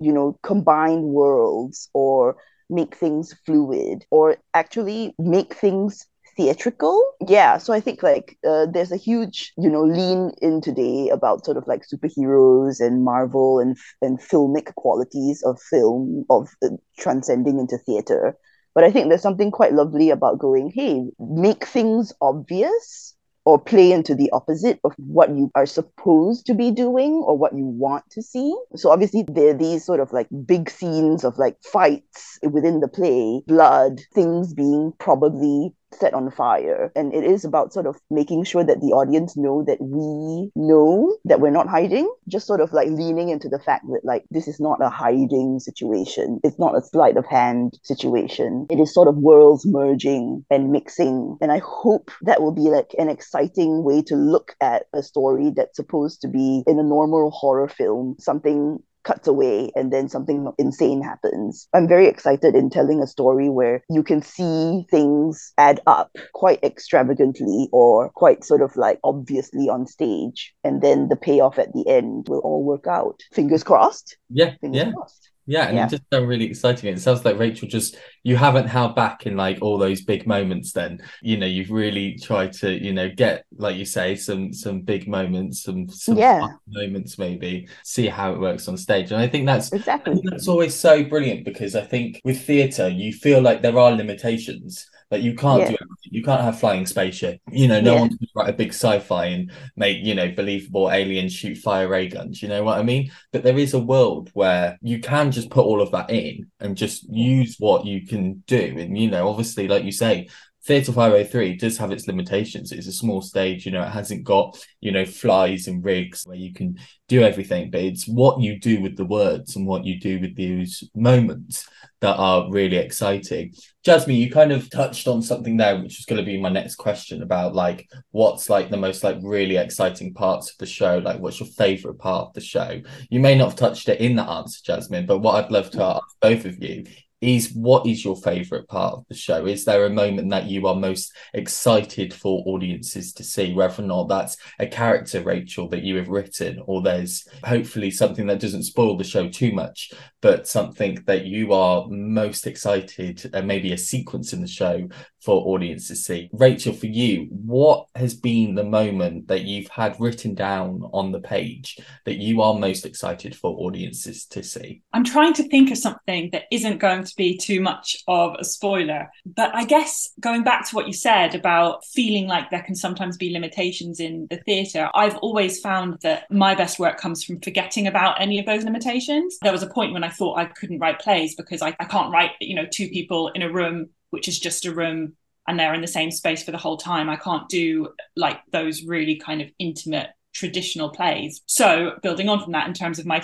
you 0.01 0.11
know, 0.11 0.37
combine 0.43 1.03
worlds 1.03 1.89
or 1.93 2.35
make 2.69 2.97
things 2.97 3.33
fluid 3.45 4.05
or 4.11 4.35
actually 4.53 5.15
make 5.17 5.53
things 5.53 6.05
theatrical. 6.37 7.03
Yeah, 7.27 7.57
so 7.57 7.73
I 7.73 7.79
think 7.79 8.03
like 8.03 8.37
uh, 8.47 8.67
there's 8.71 8.91
a 8.91 8.97
huge, 8.97 9.53
you 9.57 9.69
know, 9.69 9.83
lean 9.83 10.31
in 10.41 10.61
today 10.61 11.09
about 11.09 11.43
sort 11.43 11.57
of 11.57 11.67
like 11.67 11.83
superheroes 11.91 12.79
and 12.79 13.03
Marvel 13.03 13.59
and 13.59 13.75
and 14.01 14.19
filmic 14.19 14.73
qualities 14.75 15.43
of 15.43 15.59
film 15.61 16.25
of 16.29 16.47
uh, 16.63 16.69
transcending 16.97 17.59
into 17.59 17.77
theater. 17.79 18.37
But 18.75 18.83
I 18.83 18.91
think 18.91 19.09
there's 19.09 19.23
something 19.23 19.49
quite 19.49 19.73
lovely 19.73 20.11
about 20.11 20.37
going, 20.37 20.71
hey, 20.73 21.09
make 21.19 21.65
things 21.65 22.13
obvious 22.21 23.15
or 23.47 23.57
play 23.57 23.93
into 23.93 24.13
the 24.13 24.29
opposite 24.31 24.77
of 24.83 24.93
what 24.97 25.29
you 25.29 25.49
are 25.55 25.65
supposed 25.65 26.45
to 26.45 26.53
be 26.53 26.69
doing 26.69 27.23
or 27.25 27.37
what 27.37 27.55
you 27.55 27.65
want 27.65 28.03
to 28.11 28.21
see. 28.21 28.53
So 28.75 28.91
obviously 28.91 29.23
there 29.25 29.51
are 29.51 29.57
these 29.57 29.85
sort 29.85 30.01
of 30.01 30.11
like 30.11 30.27
big 30.45 30.69
scenes 30.69 31.23
of 31.23 31.37
like 31.37 31.55
fights 31.63 32.39
within 32.43 32.81
the 32.81 32.89
play, 32.89 33.41
blood, 33.47 34.01
things 34.13 34.53
being 34.53 34.91
probably 34.99 35.73
set 35.93 36.13
on 36.13 36.31
fire. 36.31 36.91
And 36.95 37.13
it 37.13 37.23
is 37.23 37.45
about 37.45 37.73
sort 37.73 37.85
of 37.85 37.97
making 38.09 38.43
sure 38.43 38.63
that 38.63 38.81
the 38.81 38.93
audience 38.93 39.37
know 39.37 39.63
that 39.67 39.79
we 39.79 40.51
know 40.55 41.17
that 41.25 41.39
we're 41.39 41.49
not 41.49 41.67
hiding, 41.67 42.11
just 42.27 42.47
sort 42.47 42.61
of 42.61 42.73
like 42.73 42.89
leaning 42.89 43.29
into 43.29 43.49
the 43.49 43.59
fact 43.59 43.85
that 43.87 44.01
like 44.03 44.25
this 44.29 44.47
is 44.47 44.59
not 44.59 44.81
a 44.81 44.89
hiding 44.89 45.59
situation. 45.59 46.39
It's 46.43 46.59
not 46.59 46.77
a 46.77 46.81
sleight 46.81 47.17
of 47.17 47.25
hand 47.25 47.79
situation. 47.83 48.67
It 48.69 48.79
is 48.79 48.93
sort 48.93 49.07
of 49.07 49.17
worlds 49.17 49.65
merging 49.65 50.45
and 50.49 50.71
mixing. 50.71 51.37
And 51.41 51.51
I 51.51 51.59
hope 51.59 52.11
that 52.21 52.41
will 52.41 52.53
be 52.53 52.69
like 52.69 52.93
an 52.97 53.09
exciting 53.09 53.83
way 53.83 54.01
to 54.03 54.15
look 54.15 54.55
at 54.61 54.85
a 54.93 55.03
story 55.03 55.51
that's 55.55 55.75
supposed 55.75 56.21
to 56.21 56.27
be 56.27 56.63
in 56.67 56.79
a 56.79 56.83
normal 56.83 57.31
horror 57.31 57.67
film, 57.67 58.15
something 58.19 58.79
cuts 59.07 59.27
away 59.27 59.71
and 59.73 59.91
then 59.91 60.09
something 60.09 60.51
insane 60.57 61.01
happens. 61.01 61.67
I'm 61.73 61.87
very 61.87 62.07
excited 62.07 62.55
in 62.55 62.69
telling 62.69 63.01
a 63.01 63.07
story 63.07 63.47
where 63.47 63.81
you 63.89 64.03
can 64.03 64.21
see 64.21 64.85
things 64.91 65.53
add 65.57 65.79
up 65.87 66.11
quite 66.33 66.61
extravagantly 66.61 67.69
or 67.71 68.09
quite 68.09 68.43
sort 68.43 68.61
of 68.61 68.75
like 68.75 68.99
obviously 69.05 69.69
on 69.69 69.87
stage. 69.87 70.53
And 70.65 70.81
then 70.81 71.07
the 71.07 71.15
payoff 71.15 71.57
at 71.57 71.73
the 71.73 71.87
end 71.87 72.27
will 72.27 72.39
all 72.39 72.63
work 72.63 72.85
out. 72.85 73.21
Fingers 73.31 73.63
crossed. 73.63 74.17
Yeah. 74.29 74.55
Fingers 74.59 74.83
yeah. 74.83 74.91
Crossed. 74.91 75.31
Yeah, 75.47 75.67
and 75.67 75.77
yeah. 75.77 75.85
it 75.85 75.89
just 75.89 76.03
sounds 76.11 76.27
really 76.27 76.45
exciting. 76.45 76.93
It 76.93 76.99
sounds 76.99 77.23
like 77.23 77.39
Rachel 77.39 77.69
just 77.69 77.97
you 78.23 78.35
haven't 78.35 78.67
held 78.67 78.95
back 78.95 79.25
in 79.25 79.37
like 79.37 79.59
all 79.61 79.77
those 79.77 80.01
big 80.01 80.27
moments. 80.27 80.73
Then 80.73 80.99
you 81.21 81.37
know 81.37 81.47
you've 81.47 81.71
really 81.71 82.17
tried 82.19 82.51
to 82.53 82.71
you 82.71 82.93
know 82.93 83.09
get 83.09 83.45
like 83.57 83.77
you 83.77 83.85
say 83.85 84.15
some 84.15 84.51
some 84.51 84.81
big 84.81 85.07
moments, 85.07 85.63
some 85.63 85.87
some 85.87 86.17
yeah. 86.17 86.45
moments 86.67 87.17
maybe 87.17 87.69
see 87.83 88.07
how 88.07 88.33
it 88.33 88.39
works 88.39 88.67
on 88.67 88.75
stage. 88.77 89.11
And 89.11 89.21
I 89.21 89.27
think 89.27 89.45
that's 89.45 89.71
exactly 89.71 90.15
think 90.15 90.29
that's 90.29 90.47
always 90.47 90.75
so 90.75 91.03
brilliant 91.03 91.45
because 91.45 91.75
I 91.75 91.81
think 91.81 92.21
with 92.23 92.45
theatre 92.45 92.89
you 92.89 93.13
feel 93.13 93.41
like 93.41 93.61
there 93.61 93.77
are 93.77 93.91
limitations 93.91 94.89
like 95.09 95.21
you 95.21 95.35
can't 95.35 95.61
yeah. 95.61 95.69
do 95.69 95.75
everything. 95.75 96.11
You 96.11 96.23
can't 96.23 96.41
have 96.41 96.59
flying 96.59 96.85
spaceship. 96.85 97.39
You 97.49 97.67
know, 97.67 97.79
no 97.79 97.93
yeah. 97.93 97.99
one 98.01 98.09
can 98.09 98.27
write 98.35 98.49
a 98.49 98.53
big 98.53 98.69
sci-fi 98.69 99.25
and 99.27 99.51
make 99.75 100.03
you 100.03 100.15
know 100.15 100.31
believable 100.31 100.91
aliens 100.91 101.33
shoot 101.33 101.57
fire 101.57 101.87
ray 101.87 102.09
guns. 102.09 102.41
You 102.41 102.49
know 102.49 102.63
what 102.63 102.77
I 102.77 102.83
mean? 102.83 103.11
But 103.31 103.43
there 103.43 103.57
is 103.57 103.73
a 103.73 103.79
world 103.79 104.29
where 104.33 104.77
you 104.81 104.99
can 104.99 105.31
just 105.31 105.49
put 105.49 105.65
all 105.65 105.81
of 105.81 105.91
that 105.91 106.09
in 106.09 106.51
and 106.59 106.75
just 106.75 107.07
use 107.09 107.55
what 107.59 107.85
you 107.85 108.05
can 108.05 108.43
do. 108.47 108.75
And 108.77 108.97
you 108.97 109.09
know, 109.09 109.29
obviously, 109.29 109.67
like 109.67 109.83
you 109.83 109.93
say, 109.93 110.27
Theatre 110.67 110.91
503 110.91 111.55
does 111.55 111.77
have 111.77 111.91
its 111.91 112.07
limitations. 112.07 112.73
It's 112.73 112.87
a 112.87 112.91
small 112.91 113.21
stage, 113.21 113.65
you 113.65 113.71
know, 113.71 113.83
it 113.83 113.89
hasn't 113.89 114.25
got, 114.25 114.61
you 114.81 114.91
know, 114.91 115.05
flies 115.05 115.67
and 115.67 115.81
rigs 115.81 116.23
where 116.25 116.35
you 116.35 116.53
can 116.53 116.77
do 117.07 117.21
everything, 117.23 117.71
but 117.71 117.79
it's 117.79 118.05
what 118.05 118.41
you 118.41 118.59
do 118.59 118.81
with 118.81 118.97
the 118.97 119.05
words 119.05 119.55
and 119.55 119.65
what 119.65 119.85
you 119.85 119.97
do 119.97 120.19
with 120.19 120.35
those 120.35 120.83
moments 120.93 121.65
that 122.01 122.17
are 122.17 122.51
really 122.51 122.75
exciting. 122.75 123.53
Jasmine, 123.85 124.17
you 124.17 124.29
kind 124.29 124.51
of 124.51 124.69
touched 124.69 125.07
on 125.07 125.21
something 125.21 125.55
there, 125.55 125.81
which 125.81 125.99
is 125.99 126.05
going 126.05 126.19
to 126.19 126.25
be 126.25 126.37
my 126.37 126.49
next 126.49 126.75
question 126.75 127.23
about 127.23 127.55
like 127.55 127.89
what's 128.11 128.49
like 128.49 128.69
the 128.69 128.75
most 128.75 129.05
like 129.05 129.19
really 129.21 129.55
exciting 129.55 130.13
parts 130.13 130.51
of 130.51 130.57
the 130.57 130.65
show, 130.65 130.97
like 130.97 131.21
what's 131.21 131.39
your 131.39 131.47
favorite 131.47 131.97
part 131.97 132.27
of 132.27 132.33
the 132.33 132.41
show? 132.41 132.81
You 133.09 133.21
may 133.21 133.35
not 133.35 133.51
have 133.51 133.55
touched 133.55 133.87
it 133.87 134.01
in 134.01 134.17
that 134.17 134.27
answer, 134.27 134.59
Jasmine, 134.65 135.05
but 135.05 135.19
what 135.19 135.41
I'd 135.41 135.49
love 135.51 135.71
to 135.71 135.81
ask 135.81 136.03
both 136.19 136.43
of 136.43 136.61
you 136.61 136.83
is 137.21 137.51
what 137.53 137.87
is 137.87 138.05
your 138.05 138.15
favorite 138.15 138.67
part 138.67 138.93
of 138.93 139.05
the 139.09 139.15
show? 139.15 139.45
Is 139.45 139.65
there 139.65 139.85
a 139.85 139.89
moment 139.89 140.29
that 140.29 140.45
you 140.45 140.67
are 140.67 140.75
most 140.75 141.13
excited 141.33 142.13
for 142.13 142.43
audiences 142.45 143.13
to 143.13 143.23
see 143.23 143.53
whether 143.53 143.81
or 143.81 143.85
not 143.85 144.07
that's 144.07 144.37
a 144.59 144.67
character 144.67 145.21
rachel 145.21 145.67
that 145.69 145.83
you 145.83 145.95
have 145.95 146.09
written 146.09 146.61
or 146.65 146.81
there's 146.81 147.27
hopefully 147.43 147.89
something 147.89 148.27
that 148.27 148.39
doesn't 148.39 148.63
spoil 148.63 148.97
the 148.97 149.03
show 149.03 149.27
too 149.29 149.51
much 149.51 149.91
but 150.21 150.47
something 150.47 151.03
that 151.05 151.25
you 151.25 151.53
are 151.53 151.87
most 151.89 152.45
excited 152.45 153.29
and 153.33 153.47
maybe 153.47 153.71
a 153.71 153.77
sequence 153.77 154.33
in 154.33 154.41
the 154.41 154.47
show 154.47 154.87
for 155.21 155.47
audience 155.47 155.87
to 155.87 155.95
see? 155.95 156.29
Rachel 156.33 156.73
for 156.73 156.87
you 156.87 157.27
what 157.31 157.87
has 157.95 158.13
been 158.13 158.53
the 158.55 158.63
moment 158.63 159.27
that 159.27 159.43
you've 159.43 159.69
had 159.69 159.99
written 159.99 160.35
down 160.35 160.83
on 160.93 161.11
the 161.11 161.19
page 161.19 161.79
that 162.05 162.17
you 162.17 162.41
are 162.41 162.53
most 162.53 162.85
excited 162.85 163.35
for 163.35 163.55
audiences 163.57 164.25
to 164.27 164.43
see? 164.43 164.81
I'm 164.93 165.03
trying 165.03 165.33
to 165.33 165.47
think 165.49 165.71
of 165.71 165.77
something 165.77 166.29
that 166.31 166.43
isn't 166.51 166.77
going 166.77 167.06
to 167.07 167.15
be 167.15 167.37
too 167.37 167.61
much 167.61 167.97
of 168.07 168.35
a 168.39 168.43
spoiler. 168.43 169.09
But 169.25 169.53
I 169.55 169.65
guess 169.65 170.09
going 170.19 170.43
back 170.43 170.67
to 170.69 170.75
what 170.75 170.87
you 170.87 170.93
said 170.93 171.35
about 171.35 171.85
feeling 171.85 172.27
like 172.27 172.49
there 172.49 172.63
can 172.63 172.75
sometimes 172.75 173.17
be 173.17 173.31
limitations 173.31 173.99
in 173.99 174.27
the 174.29 174.37
theatre, 174.37 174.89
I've 174.93 175.17
always 175.17 175.59
found 175.59 175.99
that 176.03 176.29
my 176.31 176.55
best 176.55 176.79
work 176.79 176.97
comes 176.97 177.23
from 177.23 177.39
forgetting 177.41 177.87
about 177.87 178.21
any 178.21 178.39
of 178.39 178.45
those 178.45 178.63
limitations. 178.63 179.37
There 179.41 179.51
was 179.51 179.63
a 179.63 179.69
point 179.69 179.93
when 179.93 180.03
I 180.03 180.09
thought 180.09 180.37
I 180.37 180.45
couldn't 180.45 180.79
write 180.79 180.99
plays 180.99 181.35
because 181.35 181.61
I, 181.61 181.75
I 181.79 181.85
can't 181.85 182.11
write, 182.11 182.31
you 182.39 182.55
know, 182.55 182.67
two 182.71 182.89
people 182.89 183.29
in 183.29 183.41
a 183.41 183.51
room, 183.51 183.89
which 184.09 184.27
is 184.27 184.39
just 184.39 184.65
a 184.65 184.73
room 184.73 185.15
and 185.47 185.59
they're 185.59 185.73
in 185.73 185.81
the 185.81 185.87
same 185.87 186.11
space 186.11 186.43
for 186.43 186.51
the 186.51 186.57
whole 186.57 186.77
time. 186.77 187.09
I 187.09 187.15
can't 187.15 187.47
do 187.47 187.89
like 188.15 188.39
those 188.51 188.83
really 188.83 189.15
kind 189.15 189.41
of 189.41 189.49
intimate 189.59 190.09
traditional 190.33 190.89
plays. 190.89 191.41
So, 191.47 191.93
building 192.03 192.29
on 192.29 192.43
from 192.43 192.51
that, 192.51 192.67
in 192.67 192.73
terms 192.73 192.99
of 192.99 193.05
my 193.05 193.21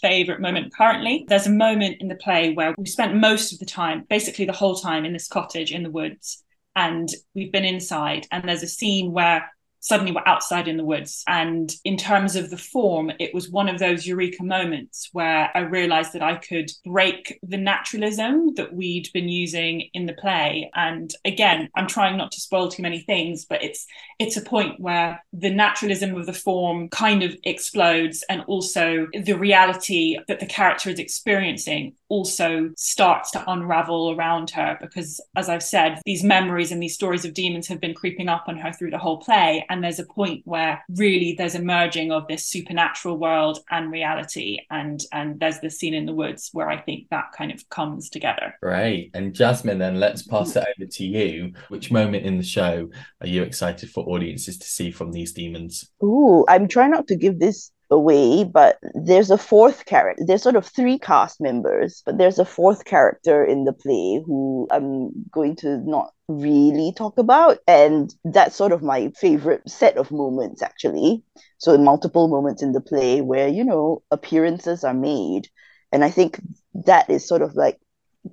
favorite 0.00 0.40
moment 0.40 0.74
currently. 0.74 1.24
There's 1.28 1.46
a 1.46 1.50
moment 1.50 1.96
in 2.00 2.08
the 2.08 2.16
play 2.16 2.52
where 2.54 2.74
we 2.78 2.86
spent 2.86 3.16
most 3.16 3.52
of 3.52 3.58
the 3.58 3.66
time, 3.66 4.04
basically 4.08 4.44
the 4.44 4.52
whole 4.52 4.76
time, 4.76 5.04
in 5.04 5.12
this 5.12 5.28
cottage 5.28 5.72
in 5.72 5.82
the 5.82 5.90
woods. 5.90 6.42
And 6.74 7.08
we've 7.34 7.52
been 7.52 7.64
inside, 7.64 8.26
and 8.30 8.46
there's 8.46 8.62
a 8.62 8.68
scene 8.68 9.12
where 9.12 9.50
suddenly 9.86 10.10
we're 10.10 10.26
outside 10.26 10.66
in 10.66 10.76
the 10.76 10.84
woods. 10.84 11.22
And 11.28 11.72
in 11.84 11.96
terms 11.96 12.34
of 12.34 12.50
the 12.50 12.56
form, 12.56 13.12
it 13.20 13.32
was 13.32 13.48
one 13.48 13.68
of 13.68 13.78
those 13.78 14.04
eureka 14.04 14.42
moments 14.42 15.10
where 15.12 15.48
I 15.54 15.60
realized 15.60 16.12
that 16.14 16.22
I 16.22 16.34
could 16.34 16.72
break 16.84 17.38
the 17.44 17.56
naturalism 17.56 18.54
that 18.56 18.74
we'd 18.74 19.08
been 19.14 19.28
using 19.28 19.88
in 19.94 20.06
the 20.06 20.12
play. 20.14 20.72
And 20.74 21.12
again, 21.24 21.68
I'm 21.76 21.86
trying 21.86 22.16
not 22.16 22.32
to 22.32 22.40
spoil 22.40 22.68
too 22.68 22.82
many 22.82 22.98
things, 22.98 23.44
but 23.44 23.62
it's 23.62 23.86
it's 24.18 24.36
a 24.36 24.40
point 24.40 24.80
where 24.80 25.22
the 25.32 25.50
naturalism 25.50 26.16
of 26.16 26.26
the 26.26 26.32
form 26.32 26.88
kind 26.88 27.22
of 27.22 27.36
explodes 27.44 28.24
and 28.28 28.42
also 28.48 29.06
the 29.12 29.38
reality 29.38 30.18
that 30.26 30.40
the 30.40 30.46
character 30.46 30.90
is 30.90 30.98
experiencing 30.98 31.94
also 32.08 32.70
starts 32.76 33.30
to 33.32 33.44
unravel 33.50 34.16
around 34.16 34.50
her 34.50 34.78
because 34.80 35.20
as 35.36 35.48
I've 35.48 35.62
said, 35.62 36.00
these 36.04 36.24
memories 36.24 36.72
and 36.72 36.82
these 36.82 36.94
stories 36.94 37.24
of 37.24 37.34
demons 37.34 37.68
have 37.68 37.80
been 37.80 37.94
creeping 37.94 38.28
up 38.28 38.44
on 38.48 38.56
her 38.56 38.72
through 38.72 38.90
the 38.90 38.98
whole 38.98 39.18
play 39.18 39.64
and 39.68 39.75
there's 39.82 39.98
a 39.98 40.06
point 40.06 40.42
where 40.44 40.82
really 40.90 41.34
there's 41.36 41.54
a 41.54 41.62
merging 41.62 42.12
of 42.12 42.26
this 42.28 42.46
supernatural 42.46 43.18
world 43.18 43.58
and 43.70 43.90
reality 43.90 44.58
and 44.70 45.02
and 45.12 45.40
there's 45.40 45.60
the 45.60 45.70
scene 45.70 45.94
in 45.94 46.06
the 46.06 46.14
woods 46.14 46.50
where 46.52 46.68
i 46.68 46.80
think 46.80 47.08
that 47.10 47.26
kind 47.36 47.50
of 47.50 47.68
comes 47.68 48.10
together. 48.10 48.54
Great. 48.62 49.10
And 49.14 49.34
jasmine 49.34 49.78
then 49.78 50.00
let's 50.00 50.22
pass 50.22 50.52
mm. 50.52 50.62
it 50.62 50.68
over 50.78 50.90
to 50.90 51.04
you. 51.04 51.52
Which 51.68 51.90
moment 51.90 52.24
in 52.24 52.36
the 52.38 52.44
show 52.44 52.88
are 53.20 53.26
you 53.26 53.42
excited 53.42 53.90
for 53.90 54.04
audiences 54.04 54.58
to 54.58 54.66
see 54.66 54.90
from 54.90 55.12
these 55.12 55.32
demons? 55.32 55.90
Ooh, 56.02 56.44
i'm 56.48 56.68
trying 56.68 56.90
not 56.90 57.06
to 57.08 57.16
give 57.16 57.38
this 57.38 57.70
away, 57.90 58.44
but 58.44 58.78
there's 58.94 59.30
a 59.30 59.38
fourth 59.38 59.86
character. 59.86 60.24
There's 60.26 60.42
sort 60.42 60.56
of 60.56 60.66
three 60.66 60.98
cast 60.98 61.40
members, 61.40 62.02
but 62.04 62.18
there's 62.18 62.38
a 62.38 62.44
fourth 62.44 62.84
character 62.84 63.44
in 63.44 63.64
the 63.64 63.72
play 63.72 64.22
who 64.24 64.66
I'm 64.70 65.10
going 65.30 65.56
to 65.56 65.78
not 65.78 66.12
really 66.28 66.92
talk 66.96 67.18
about. 67.18 67.58
And 67.66 68.14
that's 68.24 68.56
sort 68.56 68.72
of 68.72 68.82
my 68.82 69.10
favorite 69.16 69.68
set 69.68 69.96
of 69.96 70.10
moments, 70.10 70.62
actually. 70.62 71.22
So, 71.58 71.76
multiple 71.78 72.28
moments 72.28 72.62
in 72.62 72.72
the 72.72 72.80
play 72.80 73.20
where, 73.20 73.48
you 73.48 73.64
know, 73.64 74.02
appearances 74.10 74.84
are 74.84 74.94
made. 74.94 75.48
And 75.92 76.04
I 76.04 76.10
think 76.10 76.40
that 76.86 77.08
is 77.08 77.26
sort 77.26 77.42
of 77.42 77.54
like 77.54 77.78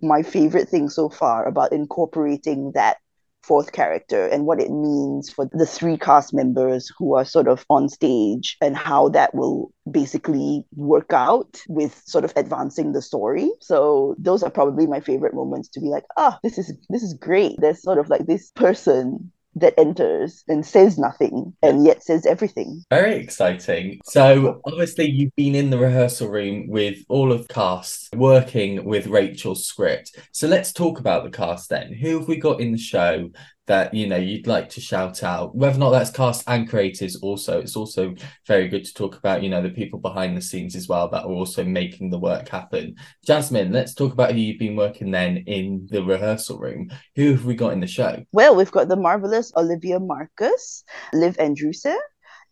my 0.01 0.24
favorite 0.24 0.69
thing 0.69 0.89
so 0.89 1.10
far 1.10 1.45
about 1.45 1.72
incorporating 1.72 2.72
that 2.74 2.98
fourth 3.43 3.73
character 3.73 4.25
and 4.27 4.45
what 4.45 4.62
it 4.62 4.71
means 4.71 5.29
for 5.29 5.50
the 5.51 5.65
three 5.65 5.97
cast 5.97 6.33
members 6.33 6.91
who 6.97 7.13
are 7.13 7.25
sort 7.25 7.47
of 7.47 7.65
on 7.69 7.89
stage 7.89 8.57
and 8.62 8.75
how 8.77 9.09
that 9.09 9.35
will 9.35 9.71
basically 9.91 10.63
work 10.75 11.12
out 11.12 11.62
with 11.67 12.01
sort 12.05 12.23
of 12.23 12.33
advancing 12.35 12.93
the 12.93 13.01
story. 13.01 13.51
So 13.59 14.15
those 14.17 14.43
are 14.43 14.50
probably 14.50 14.88
my 14.88 15.01
favorite 15.01 15.33
moments 15.33 15.67
to 15.69 15.81
be 15.81 15.88
like, 15.88 16.05
ah, 16.17 16.39
this 16.41 16.57
is 16.57 16.73
this 16.89 17.03
is 17.03 17.13
great. 17.13 17.55
There's 17.59 17.81
sort 17.81 17.97
of 17.97 18.09
like 18.09 18.25
this 18.25 18.51
person 18.51 19.31
that 19.55 19.79
enters 19.79 20.43
and 20.48 20.65
says 20.65 20.98
nothing 20.98 21.53
and 21.62 21.86
yet 21.86 22.03
says 22.03 22.25
everything. 22.25 22.83
Very 22.89 23.15
exciting. 23.15 24.00
So 24.05 24.62
obviously 24.65 25.10
you've 25.10 25.36
been 25.36 25.55
in 25.55 25.69
the 25.69 25.77
rehearsal 25.77 26.29
room 26.29 26.67
with 26.67 27.00
all 27.10 27.31
of 27.31 27.48
cast 27.48 28.13
working 28.15 28.86
with 28.86 29.07
Rachel's 29.07 29.65
script. 29.65 30.17
So 30.31 30.48
let's 30.48 30.74
talk 30.74 31.00
about 31.00 31.24
the 31.24 31.29
cast 31.29 31.69
then. 31.69 31.93
Who 31.93 32.19
have 32.19 32.27
we 32.27 32.38
got 32.38 32.62
in 32.62 32.72
the 32.72 32.77
show 32.77 33.29
that 33.67 33.93
you 33.93 34.08
know 34.08 34.17
you'd 34.17 34.48
like 34.48 34.70
to 34.70 34.82
shout 34.82 35.24
out. 35.24 35.55
Whether 35.55 35.77
or 35.77 35.79
not 35.79 35.91
that's 35.91 36.10
cast 36.10 36.43
and 36.48 36.70
creators 36.70 37.15
also 37.17 37.60
it's 37.60 37.75
also 37.75 38.15
very 38.48 38.67
good 38.67 38.86
to 38.86 38.93
talk 38.93 39.17
about 39.17 39.43
you 39.43 39.50
know 39.50 39.62
the 39.62 39.70
people 39.70 40.00
behind 40.00 40.36
the 40.36 40.41
scenes 40.41 40.75
as 40.75 40.88
well 40.88 41.10
that 41.10 41.24
are 41.24 41.32
also 41.32 41.63
making 41.63 42.10
the 42.10 42.20
work 42.20 42.50
happen. 42.50 42.96
Jasmine 43.25 43.72
let's 43.72 43.93
talk 43.93 44.13
about 44.13 44.32
who 44.32 44.39
you've 44.39 44.60
been 44.60 44.75
working 44.75 45.12
then 45.12 45.38
in 45.48 45.88
the 45.89 46.03
rehearsal 46.03 46.60
room. 46.60 46.89
Who 47.15 47.32
have 47.32 47.46
we 47.46 47.55
got 47.55 47.74
in 47.74 47.79
the 47.79 47.88
show? 47.88 48.24
Well 48.32 48.55
we've 48.55 48.72
got 48.72 48.88
the 48.88 48.96
marvelous 48.96 49.51
olivia 49.55 50.00
marcus 50.00 50.84
liv 51.13 51.38
andrewson 51.38 51.98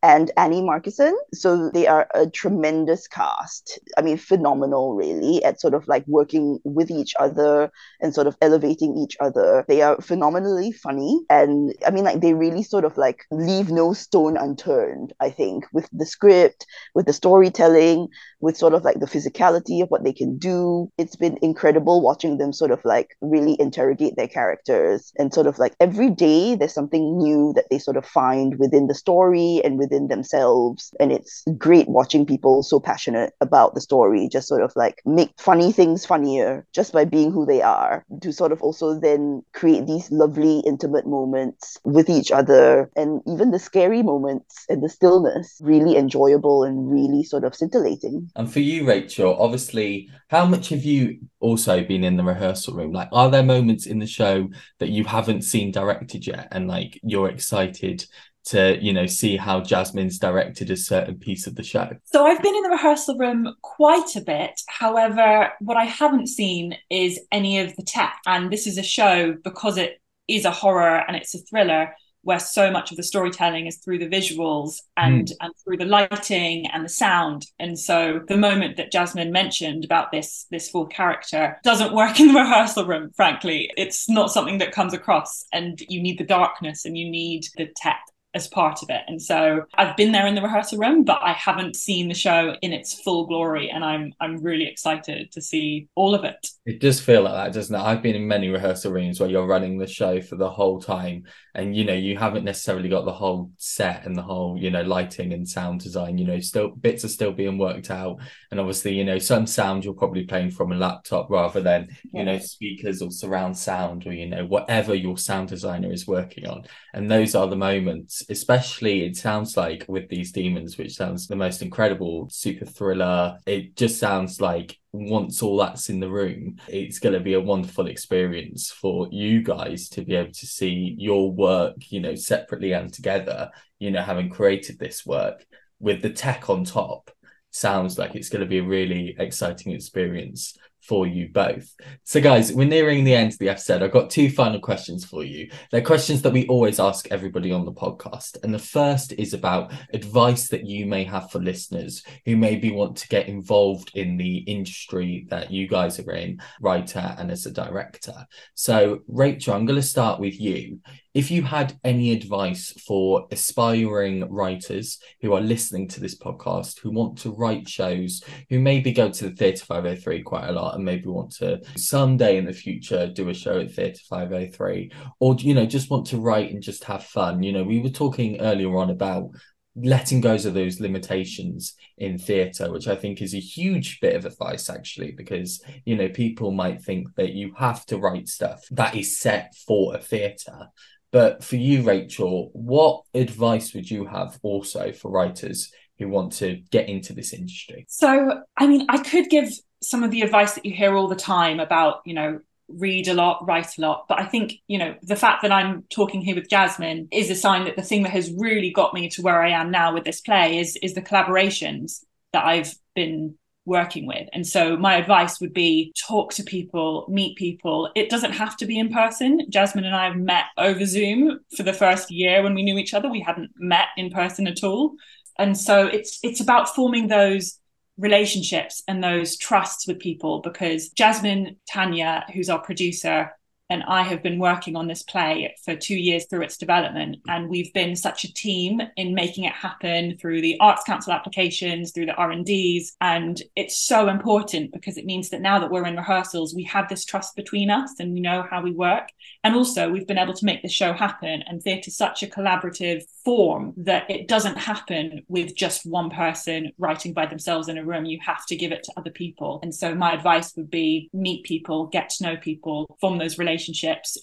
and 0.03 0.31
Annie 0.37 0.61
Markison. 0.61 1.13
So 1.33 1.69
they 1.69 1.87
are 1.87 2.07
a 2.13 2.27
tremendous 2.27 3.07
cast. 3.07 3.79
I 3.97 4.01
mean, 4.01 4.17
phenomenal, 4.17 4.95
really, 4.95 5.43
at 5.43 5.61
sort 5.61 5.73
of 5.73 5.87
like 5.87 6.05
working 6.07 6.59
with 6.63 6.89
each 6.89 7.13
other 7.19 7.71
and 8.01 8.13
sort 8.13 8.27
of 8.27 8.35
elevating 8.41 8.97
each 8.97 9.15
other. 9.19 9.63
They 9.67 9.81
are 9.81 10.01
phenomenally 10.01 10.71
funny. 10.71 11.21
And 11.29 11.73
I 11.85 11.91
mean, 11.91 12.03
like, 12.03 12.21
they 12.21 12.33
really 12.33 12.63
sort 12.63 12.85
of 12.85 12.97
like 12.97 13.25
leave 13.31 13.69
no 13.69 13.93
stone 13.93 14.37
unturned, 14.37 15.13
I 15.19 15.29
think, 15.29 15.65
with 15.71 15.87
the 15.93 16.05
script, 16.05 16.65
with 16.95 17.05
the 17.05 17.13
storytelling, 17.13 18.07
with 18.39 18.57
sort 18.57 18.73
of 18.73 18.83
like 18.83 18.99
the 18.99 19.05
physicality 19.05 19.83
of 19.83 19.89
what 19.89 20.03
they 20.03 20.13
can 20.13 20.37
do. 20.37 20.91
It's 20.97 21.15
been 21.15 21.37
incredible 21.41 22.01
watching 22.01 22.37
them 22.37 22.53
sort 22.53 22.71
of 22.71 22.83
like 22.83 23.15
really 23.21 23.55
interrogate 23.59 24.15
their 24.15 24.27
characters 24.27 25.13
and 25.17 25.33
sort 25.33 25.47
of 25.47 25.59
like 25.59 25.75
every 25.79 26.09
day 26.09 26.55
there's 26.55 26.73
something 26.73 27.17
new 27.17 27.53
that 27.55 27.65
they 27.69 27.77
sort 27.77 27.97
of 27.97 28.05
find 28.05 28.57
within 28.57 28.87
the 28.87 28.95
story 28.95 29.61
and 29.63 29.77
within 29.77 29.90
themselves. 29.91 30.93
And 30.99 31.11
it's 31.11 31.43
great 31.57 31.87
watching 31.87 32.25
people 32.25 32.63
so 32.63 32.79
passionate 32.79 33.33
about 33.41 33.75
the 33.75 33.81
story, 33.81 34.27
just 34.29 34.47
sort 34.47 34.63
of 34.63 34.73
like 34.75 35.01
make 35.05 35.31
funny 35.37 35.71
things 35.71 36.05
funnier 36.05 36.65
just 36.73 36.93
by 36.93 37.05
being 37.05 37.31
who 37.31 37.45
they 37.45 37.61
are, 37.61 38.05
to 38.21 38.31
sort 38.31 38.51
of 38.51 38.61
also 38.61 38.99
then 38.99 39.43
create 39.53 39.87
these 39.87 40.11
lovely, 40.11 40.59
intimate 40.59 41.05
moments 41.05 41.77
with 41.83 42.09
each 42.09 42.31
other 42.31 42.89
and 42.95 43.21
even 43.27 43.51
the 43.51 43.59
scary 43.59 44.03
moments 44.03 44.65
and 44.69 44.83
the 44.83 44.89
stillness 44.89 45.57
really 45.61 45.97
enjoyable 45.97 46.63
and 46.63 46.91
really 46.91 47.23
sort 47.23 47.43
of 47.43 47.55
scintillating. 47.55 48.29
And 48.35 48.51
for 48.51 48.59
you, 48.59 48.87
Rachel, 48.87 49.35
obviously, 49.39 50.09
how 50.29 50.45
much 50.45 50.69
have 50.69 50.83
you 50.83 51.19
also 51.39 51.83
been 51.83 52.03
in 52.03 52.17
the 52.17 52.23
rehearsal 52.23 52.75
room? 52.75 52.91
Like, 52.91 53.09
are 53.11 53.29
there 53.29 53.43
moments 53.43 53.85
in 53.85 53.99
the 53.99 54.07
show 54.07 54.49
that 54.79 54.89
you 54.89 55.03
haven't 55.03 55.43
seen 55.43 55.71
directed 55.71 56.25
yet 56.25 56.47
and 56.51 56.67
like 56.67 56.99
you're 57.03 57.29
excited 57.29 58.05
to 58.43 58.77
you 58.81 58.91
know 58.91 59.05
see 59.05 59.37
how 59.37 59.61
jasmine's 59.61 60.17
directed 60.17 60.69
a 60.71 60.77
certain 60.77 61.15
piece 61.15 61.47
of 61.47 61.55
the 61.55 61.63
show. 61.63 61.89
So 62.05 62.25
i've 62.25 62.41
been 62.41 62.55
in 62.55 62.63
the 62.63 62.69
rehearsal 62.69 63.17
room 63.17 63.55
quite 63.61 64.15
a 64.15 64.21
bit. 64.21 64.61
However 64.67 65.51
what 65.59 65.77
i 65.77 65.85
haven't 65.85 66.27
seen 66.27 66.77
is 66.89 67.19
any 67.31 67.59
of 67.59 67.75
the 67.75 67.83
tech. 67.83 68.19
And 68.25 68.51
this 68.51 68.67
is 68.67 68.77
a 68.77 68.83
show 68.83 69.33
because 69.43 69.77
it 69.77 70.01
is 70.27 70.45
a 70.45 70.51
horror 70.51 71.03
and 71.07 71.15
it's 71.15 71.35
a 71.35 71.39
thriller 71.39 71.93
where 72.23 72.39
so 72.39 72.69
much 72.69 72.91
of 72.91 72.97
the 72.97 73.03
storytelling 73.03 73.65
is 73.65 73.77
through 73.77 73.97
the 73.97 74.07
visuals 74.07 74.81
and 74.95 75.27
mm. 75.27 75.33
and 75.41 75.53
through 75.63 75.77
the 75.77 75.85
lighting 75.85 76.67
and 76.67 76.85
the 76.85 76.89
sound. 76.89 77.45
And 77.59 77.77
so 77.77 78.21
the 78.27 78.37
moment 78.37 78.77
that 78.77 78.91
jasmine 78.91 79.31
mentioned 79.31 79.83
about 79.83 80.11
this 80.11 80.45
this 80.51 80.69
full 80.69 80.85
character 80.85 81.59
doesn't 81.63 81.93
work 81.93 82.19
in 82.19 82.27
the 82.27 82.39
rehearsal 82.39 82.85
room 82.85 83.11
frankly. 83.15 83.71
It's 83.77 84.09
not 84.09 84.31
something 84.31 84.59
that 84.59 84.71
comes 84.71 84.93
across 84.93 85.45
and 85.51 85.81
you 85.89 86.01
need 86.01 86.17
the 86.17 86.25
darkness 86.25 86.85
and 86.85 86.97
you 86.97 87.09
need 87.09 87.45
the 87.57 87.69
tech 87.75 88.01
as 88.33 88.47
part 88.47 88.81
of 88.81 88.89
it. 88.89 89.01
And 89.07 89.21
so 89.21 89.65
I've 89.75 89.97
been 89.97 90.11
there 90.11 90.27
in 90.27 90.35
the 90.35 90.41
rehearsal 90.41 90.79
room, 90.79 91.03
but 91.03 91.19
I 91.21 91.33
haven't 91.33 91.75
seen 91.75 92.07
the 92.07 92.13
show 92.13 92.55
in 92.61 92.71
its 92.71 93.01
full 93.01 93.25
glory. 93.27 93.69
And 93.69 93.83
I'm 93.83 94.13
I'm 94.19 94.41
really 94.41 94.67
excited 94.67 95.31
to 95.31 95.41
see 95.41 95.87
all 95.95 96.15
of 96.15 96.23
it. 96.23 96.47
It 96.65 96.79
does 96.79 97.01
feel 97.01 97.23
like 97.23 97.33
that, 97.33 97.53
doesn't 97.53 97.75
it? 97.75 97.79
I've 97.79 98.01
been 98.01 98.15
in 98.15 98.27
many 98.27 98.49
rehearsal 98.49 98.91
rooms 98.91 99.19
where 99.19 99.29
you're 99.29 99.47
running 99.47 99.77
the 99.77 99.87
show 99.87 100.21
for 100.21 100.35
the 100.35 100.49
whole 100.49 100.81
time 100.81 101.23
and 101.53 101.75
you 101.75 101.83
know, 101.83 101.93
you 101.93 102.17
haven't 102.17 102.45
necessarily 102.45 102.87
got 102.87 103.05
the 103.05 103.11
whole 103.11 103.51
set 103.57 104.05
and 104.05 104.15
the 104.15 104.21
whole, 104.21 104.57
you 104.57 104.69
know, 104.69 104.83
lighting 104.83 105.33
and 105.33 105.47
sound 105.47 105.81
design, 105.81 106.17
you 106.17 106.25
know, 106.25 106.39
still 106.39 106.69
bits 106.69 107.03
are 107.03 107.09
still 107.09 107.33
being 107.33 107.57
worked 107.57 107.91
out. 107.91 108.17
And 108.51 108.59
obviously, 108.59 108.93
you 108.93 109.03
know, 109.03 109.19
some 109.19 109.45
sound 109.45 109.83
you're 109.83 109.93
probably 109.93 110.23
playing 110.23 110.51
from 110.51 110.71
a 110.71 110.75
laptop 110.75 111.29
rather 111.29 111.61
than, 111.61 111.89
yeah. 112.13 112.19
you 112.19 112.25
know, 112.25 112.39
speakers 112.39 113.01
or 113.01 113.11
surround 113.11 113.57
sound 113.57 114.07
or, 114.07 114.13
you 114.13 114.27
know, 114.27 114.45
whatever 114.45 114.95
your 114.95 115.17
sound 115.17 115.49
designer 115.49 115.91
is 115.91 116.07
working 116.07 116.47
on. 116.47 116.63
And 116.93 117.11
those 117.11 117.35
are 117.35 117.47
the 117.47 117.55
moments 117.55 118.20
especially 118.29 119.05
it 119.05 119.17
sounds 119.17 119.57
like 119.57 119.85
with 119.87 120.09
these 120.09 120.31
demons, 120.31 120.77
which 120.77 120.95
sounds 120.95 121.27
the 121.27 121.35
most 121.35 121.61
incredible 121.61 122.29
super 122.29 122.65
thriller. 122.65 123.37
It 123.45 123.75
just 123.75 123.99
sounds 123.99 124.41
like 124.41 124.77
once 124.91 125.41
all 125.41 125.57
that's 125.57 125.89
in 125.89 125.99
the 125.99 126.09
room, 126.09 126.57
it's 126.67 126.99
going 126.99 127.13
to 127.13 127.19
be 127.19 127.33
a 127.33 127.41
wonderful 127.41 127.87
experience 127.87 128.71
for 128.71 129.07
you 129.11 129.41
guys 129.41 129.89
to 129.89 130.03
be 130.03 130.15
able 130.15 130.33
to 130.33 130.45
see 130.45 130.95
your 130.97 131.31
work, 131.31 131.75
you 131.89 131.99
know, 131.99 132.15
separately 132.15 132.73
and 132.73 132.93
together, 132.93 133.49
you 133.79 133.91
know, 133.91 134.01
having 134.01 134.29
created 134.29 134.77
this 134.77 135.05
work 135.05 135.45
with 135.79 136.01
the 136.01 136.09
tech 136.09 136.49
on 136.49 136.63
top. 136.63 137.11
Sounds 137.51 137.97
like 137.97 138.15
it's 138.15 138.29
going 138.29 138.41
to 138.41 138.45
be 138.45 138.59
a 138.59 138.63
really 138.63 139.15
exciting 139.17 139.73
experience 139.73 140.57
for 140.81 141.07
you 141.07 141.29
both. 141.29 141.73
So, 142.03 142.19
guys, 142.19 142.51
we're 142.51 142.67
nearing 142.67 143.03
the 143.03 143.15
end 143.15 143.33
of 143.33 143.39
the 143.39 143.49
episode. 143.49 143.81
I've 143.81 143.91
got 143.91 144.09
two 144.09 144.29
final 144.29 144.59
questions 144.59 145.05
for 145.05 145.23
you. 145.23 145.49
They're 145.71 145.81
questions 145.81 146.21
that 146.23 146.33
we 146.33 146.47
always 146.47 146.79
ask 146.79 147.07
everybody 147.11 147.51
on 147.51 147.65
the 147.65 147.73
podcast. 147.73 148.37
And 148.43 148.53
the 148.53 148.59
first 148.59 149.13
is 149.13 149.33
about 149.33 149.73
advice 149.93 150.49
that 150.49 150.65
you 150.65 150.85
may 150.85 151.03
have 151.03 151.31
for 151.31 151.39
listeners 151.39 152.03
who 152.25 152.35
maybe 152.35 152.71
want 152.71 152.97
to 152.97 153.07
get 153.07 153.27
involved 153.27 153.91
in 153.95 154.17
the 154.17 154.37
industry 154.39 155.27
that 155.29 155.51
you 155.51 155.67
guys 155.67 155.99
are 155.99 156.13
in, 156.13 156.41
writer 156.61 157.15
and 157.17 157.31
as 157.31 157.45
a 157.45 157.51
director. 157.51 158.25
So, 158.55 158.99
Rachel, 159.07 159.53
I'm 159.53 159.65
going 159.65 159.79
to 159.79 159.85
start 159.85 160.19
with 160.19 160.39
you 160.39 160.79
if 161.13 161.29
you 161.29 161.43
had 161.43 161.77
any 161.83 162.13
advice 162.13 162.71
for 162.85 163.27
aspiring 163.31 164.29
writers 164.29 164.99
who 165.21 165.33
are 165.33 165.41
listening 165.41 165.87
to 165.89 165.99
this 165.99 166.17
podcast, 166.17 166.79
who 166.79 166.91
want 166.91 167.17
to 167.19 167.31
write 167.31 167.67
shows, 167.67 168.23
who 168.49 168.59
maybe 168.59 168.93
go 168.93 169.09
to 169.09 169.29
the 169.29 169.35
Theatre 169.35 169.65
503 169.65 170.21
quite 170.23 170.47
a 170.47 170.53
lot 170.53 170.75
and 170.75 170.85
maybe 170.85 171.07
want 171.07 171.31
to 171.35 171.61
someday 171.75 172.37
in 172.37 172.45
the 172.45 172.53
future 172.53 173.07
do 173.07 173.29
a 173.29 173.33
show 173.33 173.59
at 173.59 173.71
Theatre 173.71 174.01
503, 174.09 174.91
or, 175.19 175.35
you 175.39 175.53
know, 175.53 175.65
just 175.65 175.89
want 175.89 176.05
to 176.07 176.17
write 176.17 176.51
and 176.51 176.63
just 176.63 176.85
have 176.85 177.03
fun. 177.03 177.43
You 177.43 177.51
know, 177.51 177.63
we 177.63 177.81
were 177.81 177.89
talking 177.89 178.39
earlier 178.39 178.75
on 178.77 178.89
about 178.89 179.31
letting 179.75 180.19
go 180.19 180.33
of 180.33 180.53
those 180.53 180.79
limitations 180.79 181.75
in 181.97 182.17
theatre, 182.17 182.71
which 182.71 182.87
I 182.87 182.95
think 182.95 183.21
is 183.21 183.33
a 183.33 183.39
huge 183.39 183.99
bit 184.01 184.15
of 184.15 184.25
advice 184.25 184.69
actually, 184.69 185.11
because 185.11 185.63
you 185.85 185.95
know 185.95 186.09
people 186.09 186.51
might 186.51 186.81
think 186.81 187.15
that 187.15 187.33
you 187.33 187.53
have 187.57 187.85
to 187.87 187.97
write 187.97 188.27
stuff 188.27 188.65
that 188.71 188.95
is 188.95 189.19
set 189.19 189.55
for 189.55 189.95
a 189.95 189.99
theatre, 189.99 190.67
but 191.11 191.43
for 191.43 191.57
you, 191.57 191.83
Rachel, 191.83 192.51
what 192.53 193.03
advice 193.13 193.73
would 193.73 193.89
you 193.89 194.05
have 194.05 194.39
also 194.43 194.91
for 194.93 195.11
writers 195.11 195.71
who 195.99 196.07
want 196.07 196.33
to 196.33 196.61
get 196.71 196.89
into 196.89 197.13
this 197.13 197.33
industry? 197.33 197.85
So, 197.89 198.41
I 198.57 198.67
mean, 198.67 198.85
I 198.89 198.97
could 198.97 199.29
give 199.29 199.51
some 199.81 200.03
of 200.03 200.11
the 200.11 200.21
advice 200.21 200.53
that 200.53 200.65
you 200.65 200.73
hear 200.73 200.95
all 200.95 201.07
the 201.07 201.15
time 201.15 201.59
about, 201.59 202.01
you 202.05 202.13
know, 202.13 202.39
read 202.67 203.07
a 203.07 203.13
lot, 203.13 203.45
write 203.45 203.77
a 203.77 203.81
lot. 203.81 204.05
But 204.07 204.19
I 204.19 204.25
think, 204.25 204.53
you 204.67 204.77
know, 204.77 204.95
the 205.01 205.15
fact 205.15 205.41
that 205.41 205.51
I'm 205.51 205.83
talking 205.89 206.21
here 206.21 206.35
with 206.35 206.49
Jasmine 206.49 207.09
is 207.11 207.29
a 207.29 207.35
sign 207.35 207.65
that 207.65 207.75
the 207.75 207.81
thing 207.81 208.03
that 208.03 208.11
has 208.11 208.31
really 208.31 208.71
got 208.71 208.93
me 208.93 209.09
to 209.09 209.21
where 209.21 209.41
I 209.41 209.49
am 209.49 209.71
now 209.71 209.93
with 209.93 210.05
this 210.05 210.21
play 210.21 210.59
is 210.59 210.77
is 210.81 210.93
the 210.93 211.01
collaborations 211.01 212.03
that 212.33 212.45
I've 212.45 212.73
been 212.95 213.35
working 213.65 214.07
with. 214.07 214.27
And 214.33 214.45
so 214.45 214.75
my 214.75 214.95
advice 214.95 215.39
would 215.39 215.53
be 215.53 215.93
talk 216.07 216.33
to 216.33 216.43
people, 216.43 217.05
meet 217.07 217.37
people. 217.37 217.89
It 217.95 218.09
doesn't 218.09 218.31
have 218.31 218.57
to 218.57 218.65
be 218.65 218.79
in 218.79 218.91
person. 218.91 219.45
Jasmine 219.49 219.85
and 219.85 219.95
I 219.95 220.05
have 220.05 220.17
met 220.17 220.45
over 220.57 220.85
Zoom 220.85 221.39
for 221.55 221.63
the 221.63 221.73
first 221.73 222.09
year 222.09 222.41
when 222.41 222.55
we 222.55 222.63
knew 222.63 222.77
each 222.77 222.93
other. 222.93 223.09
We 223.09 223.21
hadn't 223.21 223.51
met 223.57 223.87
in 223.97 224.09
person 224.09 224.47
at 224.47 224.63
all. 224.63 224.95
And 225.37 225.57
so 225.57 225.87
it's 225.87 226.19
it's 226.23 226.41
about 226.41 226.73
forming 226.75 227.07
those 227.07 227.59
relationships 227.97 228.81
and 228.87 229.03
those 229.03 229.37
trusts 229.37 229.87
with 229.87 229.99
people 229.99 230.39
because 230.39 230.89
Jasmine 230.89 231.57
Tanya, 231.69 232.25
who's 232.33 232.49
our 232.49 232.59
producer, 232.59 233.31
and 233.71 233.83
I 233.87 234.03
have 234.03 234.21
been 234.21 234.37
working 234.37 234.75
on 234.75 234.87
this 234.87 235.01
play 235.01 235.55
for 235.63 235.77
two 235.77 235.95
years 235.95 236.25
through 236.25 236.41
its 236.41 236.57
development. 236.57 237.19
And 237.29 237.49
we've 237.49 237.71
been 237.73 237.95
such 237.95 238.25
a 238.25 238.33
team 238.33 238.81
in 238.97 239.15
making 239.15 239.45
it 239.45 239.53
happen 239.53 240.17
through 240.17 240.41
the 240.41 240.59
Arts 240.59 240.83
Council 240.83 241.13
applications, 241.13 241.93
through 241.93 242.07
the 242.07 242.15
R&Ds. 242.15 242.97
And 242.99 243.41
it's 243.55 243.77
so 243.77 244.09
important 244.09 244.73
because 244.73 244.97
it 244.97 245.05
means 245.05 245.29
that 245.29 245.39
now 245.39 245.57
that 245.57 245.71
we're 245.71 245.87
in 245.87 245.95
rehearsals, 245.95 246.53
we 246.53 246.63
have 246.65 246.89
this 246.89 247.05
trust 247.05 247.33
between 247.37 247.71
us 247.71 247.93
and 247.97 248.13
we 248.13 248.19
know 248.19 248.45
how 248.49 248.61
we 248.61 248.71
work. 248.71 249.07
And 249.45 249.55
also 249.55 249.89
we've 249.89 250.07
been 250.07 250.17
able 250.17 250.33
to 250.33 250.45
make 250.45 250.61
the 250.63 250.67
show 250.67 250.91
happen. 250.91 251.41
And 251.47 251.63
theatre 251.63 251.87
is 251.87 251.95
such 251.95 252.23
a 252.23 252.27
collaborative 252.27 253.03
form 253.23 253.73
that 253.77 254.09
it 254.09 254.27
doesn't 254.27 254.57
happen 254.57 255.23
with 255.29 255.55
just 255.55 255.85
one 255.85 256.09
person 256.09 256.73
writing 256.77 257.13
by 257.13 257.25
themselves 257.25 257.69
in 257.69 257.77
a 257.77 257.85
room. 257.85 258.03
You 258.03 258.19
have 258.25 258.45
to 258.47 258.57
give 258.57 258.73
it 258.73 258.83
to 258.83 258.93
other 258.97 259.11
people. 259.11 259.61
And 259.63 259.73
so 259.73 259.95
my 259.95 260.11
advice 260.11 260.57
would 260.57 260.69
be 260.69 261.09
meet 261.13 261.45
people, 261.45 261.85
get 261.85 262.09
to 262.09 262.23
know 262.23 262.35
people, 262.35 262.97
form 262.99 263.17
those 263.17 263.37
relationships. 263.37 263.60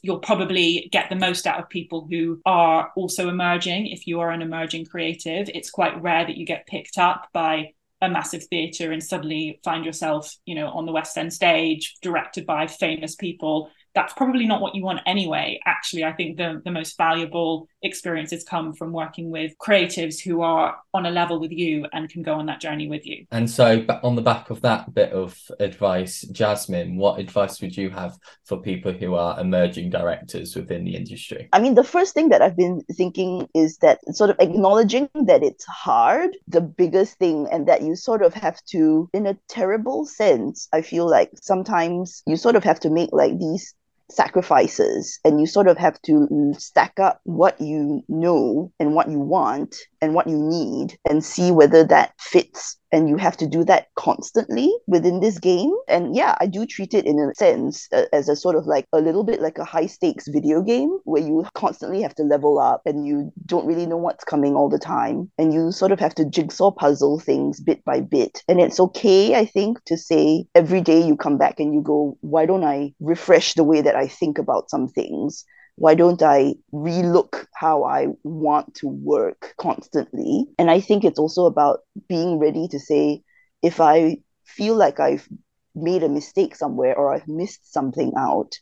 You'll 0.03 0.19
probably 0.19 0.89
get 0.93 1.09
the 1.09 1.17
most 1.17 1.47
out 1.47 1.61
of 1.61 1.69
people 1.69 2.07
who 2.09 2.41
are 2.45 2.93
also 2.97 3.29
emerging. 3.29 3.89
If 3.89 4.07
you 4.07 4.21
are 4.21 4.31
an 4.31 4.43
emerging 4.43 4.87
creative, 4.87 5.51
it's 5.55 5.71
quite 5.71 6.01
rare 6.03 6.27
that 6.27 6.37
you 6.37 6.47
get 6.47 6.67
picked 6.67 6.99
up 6.99 7.29
by 7.33 7.73
a 8.01 8.09
massive 8.09 8.45
theatre 8.45 8.93
and 8.93 9.03
suddenly 9.03 9.61
find 9.65 9.85
yourself, 9.85 10.37
you 10.45 10.55
know, 10.55 10.69
on 10.69 10.87
the 10.87 10.93
West 10.93 11.17
End 11.19 11.33
stage, 11.33 11.97
directed 12.01 12.47
by 12.47 12.67
famous 12.67 13.17
people 13.17 13.71
that's 13.99 14.13
probably 14.13 14.47
not 14.47 14.61
what 14.61 14.77
you 14.77 14.83
want 14.85 15.01
anyway. 15.07 15.59
Actually, 15.67 16.05
I 16.05 16.13
think 16.13 16.37
the, 16.37 16.63
the 16.65 16.71
most 16.71 16.97
valuable 16.97 17.67
experiences 17.83 18.45
come 18.45 18.73
from 18.73 18.93
working 18.93 19.29
with 19.29 19.59
creatives 19.59 20.21
who 20.21 20.41
are 20.41 20.77
on 20.95 21.05
a 21.05 21.11
level 21.11 21.41
with 21.41 21.51
you 21.51 21.85
and 21.93 22.09
can 22.09 22.23
go 22.23 22.35
on 22.35 22.47
that 22.47 22.61
journey 22.61 22.87
with 22.87 23.05
you. 23.05 23.27
And 23.33 23.51
so, 23.51 23.85
on 24.05 24.15
the 24.15 24.23
back 24.23 24.51
of 24.51 24.61
that 24.61 24.95
bit 24.95 25.11
of 25.11 25.37
advice, 25.59 26.21
Jasmine, 26.31 26.97
what 26.97 27.19
advice 27.19 27.61
would 27.61 27.77
you 27.77 27.91
have 27.91 28.17
for 28.45 28.63
people 28.63 28.93
who 28.93 29.17
are 29.17 29.41
emerging 29.41 29.91
directors 29.91 30.55
within 30.55 30.85
the 30.85 30.95
industry? 30.95 31.49
I 31.53 31.59
mean, 31.59 31.75
the 31.75 31.83
first 31.83 32.15
thing 32.15 32.29
that 32.29 32.41
I've 32.41 32.57
been 32.57 32.83
thinking 32.93 33.49
is 33.53 33.79
that 33.79 33.99
sort 34.15 34.31
of 34.31 34.37
acknowledging 34.39 35.09
that 35.27 35.43
it's 35.43 35.65
hard, 35.65 36.37
the 36.47 36.61
biggest 36.61 37.19
thing, 37.19 37.49
and 37.51 37.67
that 37.67 37.83
you 37.83 37.97
sort 37.97 38.23
of 38.23 38.33
have 38.35 38.65
to, 38.67 39.11
in 39.13 39.27
a 39.27 39.37
terrible 39.49 40.07
sense, 40.07 40.69
I 40.73 40.83
feel 40.83 41.11
like 41.11 41.31
sometimes 41.43 42.23
you 42.29 42.37
sort 42.37 42.55
of 42.55 42.63
have 42.63 42.79
to 42.81 42.91
make 42.91 43.11
like 43.13 43.37
these 43.41 43.75
sacrifices 44.11 45.19
and 45.25 45.41
you 45.41 45.47
sort 45.47 45.69
of 45.69 45.77
have 45.77 46.01
to 46.03 46.27
stack 46.59 46.99
up 46.99 47.21
what 47.25 47.61
you 47.61 48.03
know 48.09 48.73
and 48.81 48.95
what 48.95 49.11
you 49.11 49.19
want 49.19 49.77
and 50.01 50.15
what 50.15 50.27
you 50.27 50.39
need 50.39 50.99
and 51.09 51.25
see 51.25 51.51
whether 51.51 51.85
that 51.85 52.13
fits 52.19 52.79
and 52.93 53.09
you 53.09 53.17
have 53.17 53.37
to 53.37 53.47
do 53.47 53.65
that 53.65 53.89
constantly 53.95 54.73
within 54.87 55.21
this 55.21 55.39
game. 55.39 55.73
And 55.89 56.15
yeah 56.15 56.37
i 56.41 56.47
do 56.47 56.67
treat 56.67 56.95
it 56.95 57.07
in 57.07 57.19
a 57.19 57.35
sense 57.35 57.89
uh, 57.93 58.05
as 58.13 58.29
a 58.29 58.37
sort 58.37 58.57
of 58.57 58.67
like 58.67 58.87
a 58.93 59.01
little 59.01 59.25
bit 59.25 59.41
like 59.41 59.59
a 59.59 59.65
high 59.65 59.87
stakes 59.87 60.29
video 60.29 60.63
game 60.63 60.99
where 61.05 61.23
you 61.23 61.47
constantly 61.55 62.03
have 62.03 62.15
to 62.17 62.23
level 62.23 62.59
up 62.59 62.83
and 62.87 63.07
you 63.07 63.33
don't 63.47 63.67
really 63.67 63.87
know 63.87 63.97
what's 63.97 64.25
coming 64.25 64.55
all 64.55 64.69
the 64.69 64.79
time. 64.79 65.31
And 65.39 65.53
you 65.53 65.73
sort 65.73 65.93
of 65.93 66.01
have 66.01 66.15
to 66.17 66.25
jigsaw 66.25 66.71
puzzle 66.71 67.19
things 67.19 67.61
bit 67.61 67.85
by 67.85 68.01
bit. 68.01 68.43
And 68.49 68.61
it's 68.61 68.81
okay 68.81 69.35
i 69.35 69.45
think 69.45 69.83
to 69.85 69.97
say 69.97 70.47
every 70.55 70.81
day 70.81 71.01
you 71.01 71.17
come 71.17 71.39
back 71.39 71.61
and 71.61 71.75
you 71.75 71.83
go 71.83 72.17
why 72.21 72.47
don't 72.47 72.65
i 72.65 72.93
refresh 73.01 73.55
the 73.55 73.65
way 73.65 73.81
that 73.81 73.97
i 73.97 74.07
think 74.07 74.39
about 74.39 74.71
some 74.71 74.89
things 74.89 75.45
why 75.79 75.95
don't 75.95 76.23
I 76.23 76.55
relook 76.73 77.47
how 77.55 77.85
I 77.85 78.09
want 78.25 78.75
to 78.77 78.89
work 78.89 79.55
constantly? 79.59 80.47
And 80.59 80.71
I 80.71 80.81
think 80.81 81.05
it's 81.05 81.19
also 81.19 81.47
about 81.47 81.81
being 82.09 82.39
ready 82.39 82.67
to 82.69 82.81
say, 82.81 83.23
if 83.63 83.81
I 83.81 84.19
feel 84.45 84.75
like 84.75 84.99
I've 84.99 85.29
made 85.75 86.03
a 86.03 86.09
mistake 86.09 86.57
somewhere 86.57 86.97
or 86.97 87.15
I've 87.15 87.29
missed 87.29 87.73
something 87.73 88.13
out, 88.19 88.53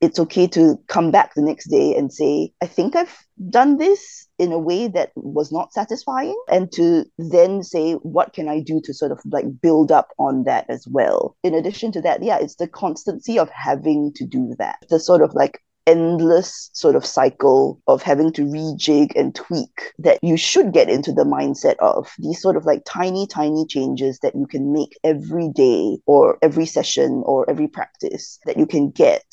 it's 0.00 0.18
okay 0.18 0.48
to 0.48 0.76
come 0.88 1.12
back 1.12 1.34
the 1.34 1.42
next 1.42 1.70
day 1.70 1.96
and 1.96 2.12
say, 2.12 2.52
I 2.60 2.66
think 2.66 2.96
I've 2.96 3.16
done 3.48 3.78
this 3.78 4.26
in 4.38 4.50
a 4.50 4.58
way 4.58 4.88
that 4.88 5.12
was 5.14 5.52
not 5.52 5.72
satisfying. 5.72 6.36
And 6.48 6.70
to 6.72 7.04
then 7.18 7.62
say, 7.62 7.92
what 7.94 8.32
can 8.32 8.48
I 8.48 8.60
do 8.60 8.80
to 8.84 8.92
sort 8.92 9.12
of 9.12 9.20
like 9.30 9.46
build 9.62 9.92
up 9.92 10.08
on 10.18 10.44
that 10.44 10.66
as 10.68 10.86
well? 10.88 11.36
In 11.44 11.54
addition 11.54 11.92
to 11.92 12.00
that, 12.02 12.22
yeah, 12.22 12.38
it's 12.38 12.56
the 12.56 12.66
constancy 12.68 13.38
of 13.38 13.48
having 13.50 14.12
to 14.16 14.26
do 14.26 14.54
that. 14.58 14.84
The 14.90 14.98
sort 14.98 15.22
of 15.22 15.32
like 15.34 15.60
endless 15.86 16.70
sort 16.72 16.96
of 16.96 17.04
cycle 17.04 17.80
of 17.86 18.02
having 18.02 18.32
to 18.32 18.42
rejig 18.42 19.12
and 19.16 19.34
tweak 19.34 19.92
that 19.98 20.18
you 20.22 20.36
should 20.36 20.72
get 20.72 20.88
into 20.88 21.12
the 21.12 21.24
mindset 21.24 21.76
of. 21.78 22.12
These 22.18 22.40
sort 22.40 22.56
of 22.56 22.64
like 22.64 22.82
tiny 22.84 23.26
tiny 23.26 23.66
changes 23.66 24.18
that 24.20 24.34
you 24.34 24.46
can 24.46 24.72
make 24.72 24.98
every 25.04 25.50
day 25.50 25.98
or 26.06 26.38
every 26.42 26.66
session 26.66 27.22
or 27.26 27.48
every 27.48 27.68
practice 27.68 28.38
that 28.46 28.56
you 28.56 28.66
can 28.66 28.90
get 28.90 29.24